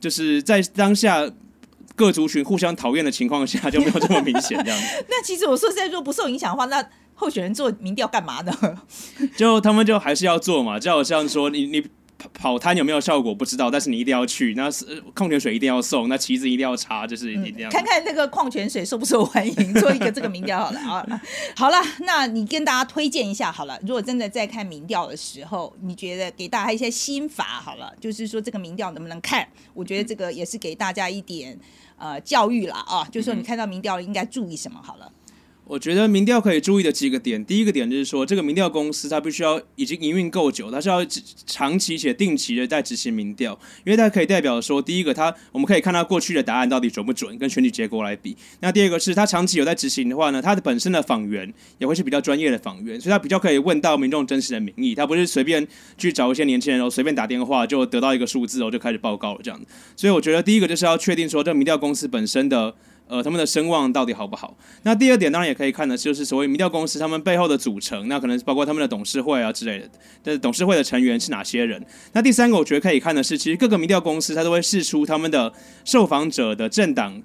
[0.00, 1.30] 就是在当下。
[1.96, 4.80] 各族群互相讨厌的情况下，就没有这么明显这样。
[5.10, 6.82] 那其实我说实在，如果不受影响的话，那
[7.14, 8.52] 候选人做民调干嘛呢？
[9.36, 11.84] 就他们就还是要做嘛，就好像说你你
[12.20, 14.52] 跑跑摊有没有效果不知道，但是你一定要去。
[14.54, 17.70] 那是呃矿泉水一定要送，那旗子一定要插，就是一定要。
[17.70, 20.80] 看看那个矿泉水受不受欢迎，做一个这个民调好了。
[20.80, 21.22] 啊。
[21.56, 23.78] 好了，那你跟大家推荐一下好了。
[23.82, 29.48] 如果真的在看民调的时候，你觉得给大家一些心法好了，就是说这个民调能不能看？
[29.72, 31.58] 我觉得这个也是给大家一点
[31.96, 35.10] 呃教育了啊，就是说你看到民调应该注意什么好了。
[35.70, 41.06] 我觉得民调可以注意的几个点，第一个点就是说，这个民调公司它必须要已经营运够久，它是要
[41.46, 48.36] 长期且定期的在执行民调，因为它可以代表说，第一个它我们可以看到过去的答案到底准不准，跟选举结果来比。
[48.58, 55.64] 那第二个是它长期有在执行的话呢，它的本身的访员也会是比较专业的访员，所以它比较可以问到民众真实的民意，它不是随便
[55.96, 59.60] 去找一些年轻人，然后随便打电话就得到一个数字，然后就开始报告了这样。
[59.94, 62.74] 所以我觉得第一个就是要确定说，这民调公司本身的。
[63.10, 64.56] 呃，他们的声望到底好不好？
[64.84, 69.90] 那第二点当然也可以看的，就是所谓民调公司他们背后的组成，那可能包括他们的董事会啊之类的。
[70.22, 71.84] 但是董事会的成员是哪些人？
[72.12, 75.52] 那第三个我觉得可以看的是，其实各个民调公司它都会试出他们的
[75.84, 77.20] 受访者的政党。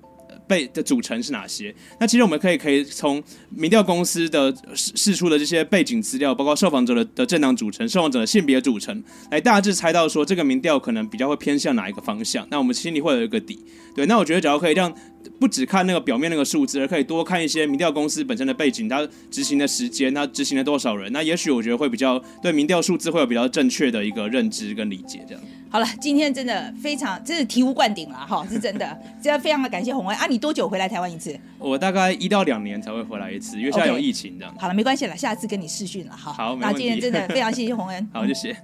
[0.47, 1.73] 被的组成是哪些？
[1.99, 12.47] 那其实我们可以可以从民调公司的释释出的这些背景资料，包括受访者的的政党组成、受访者的性别组成，来大致猜到说这个民调可能比较会偏向哪一个方向。
[12.51, 13.65] 那我们心里会有一个底。
[13.95, 14.93] 对，那我觉得只要可以让
[15.39, 25.25] 不只看那个表面那个数字，而可以多看一些民调公司本身的背景，它执行的时间，它执行了多少人，那也许我觉得会比较对民调数字会有比较正确的一个认知跟理解。
[25.27, 25.43] 这样。
[25.69, 30.25] 好了，今天真的非常，真是醍醐灌顶了哈，是真的， 真的非常的感谢洪恩啊！
[30.25, 31.37] 你多久回来台湾一次？
[31.59, 34.55] 我大概一到两年才会回来一次，因为现在有疫情这样。
[34.57, 36.31] 好了，没关系了，下次跟你视讯了哈。
[36.31, 38.07] 好没问题那今天真的非常谢谢洪恩。
[38.13, 38.55] 好，谢谢。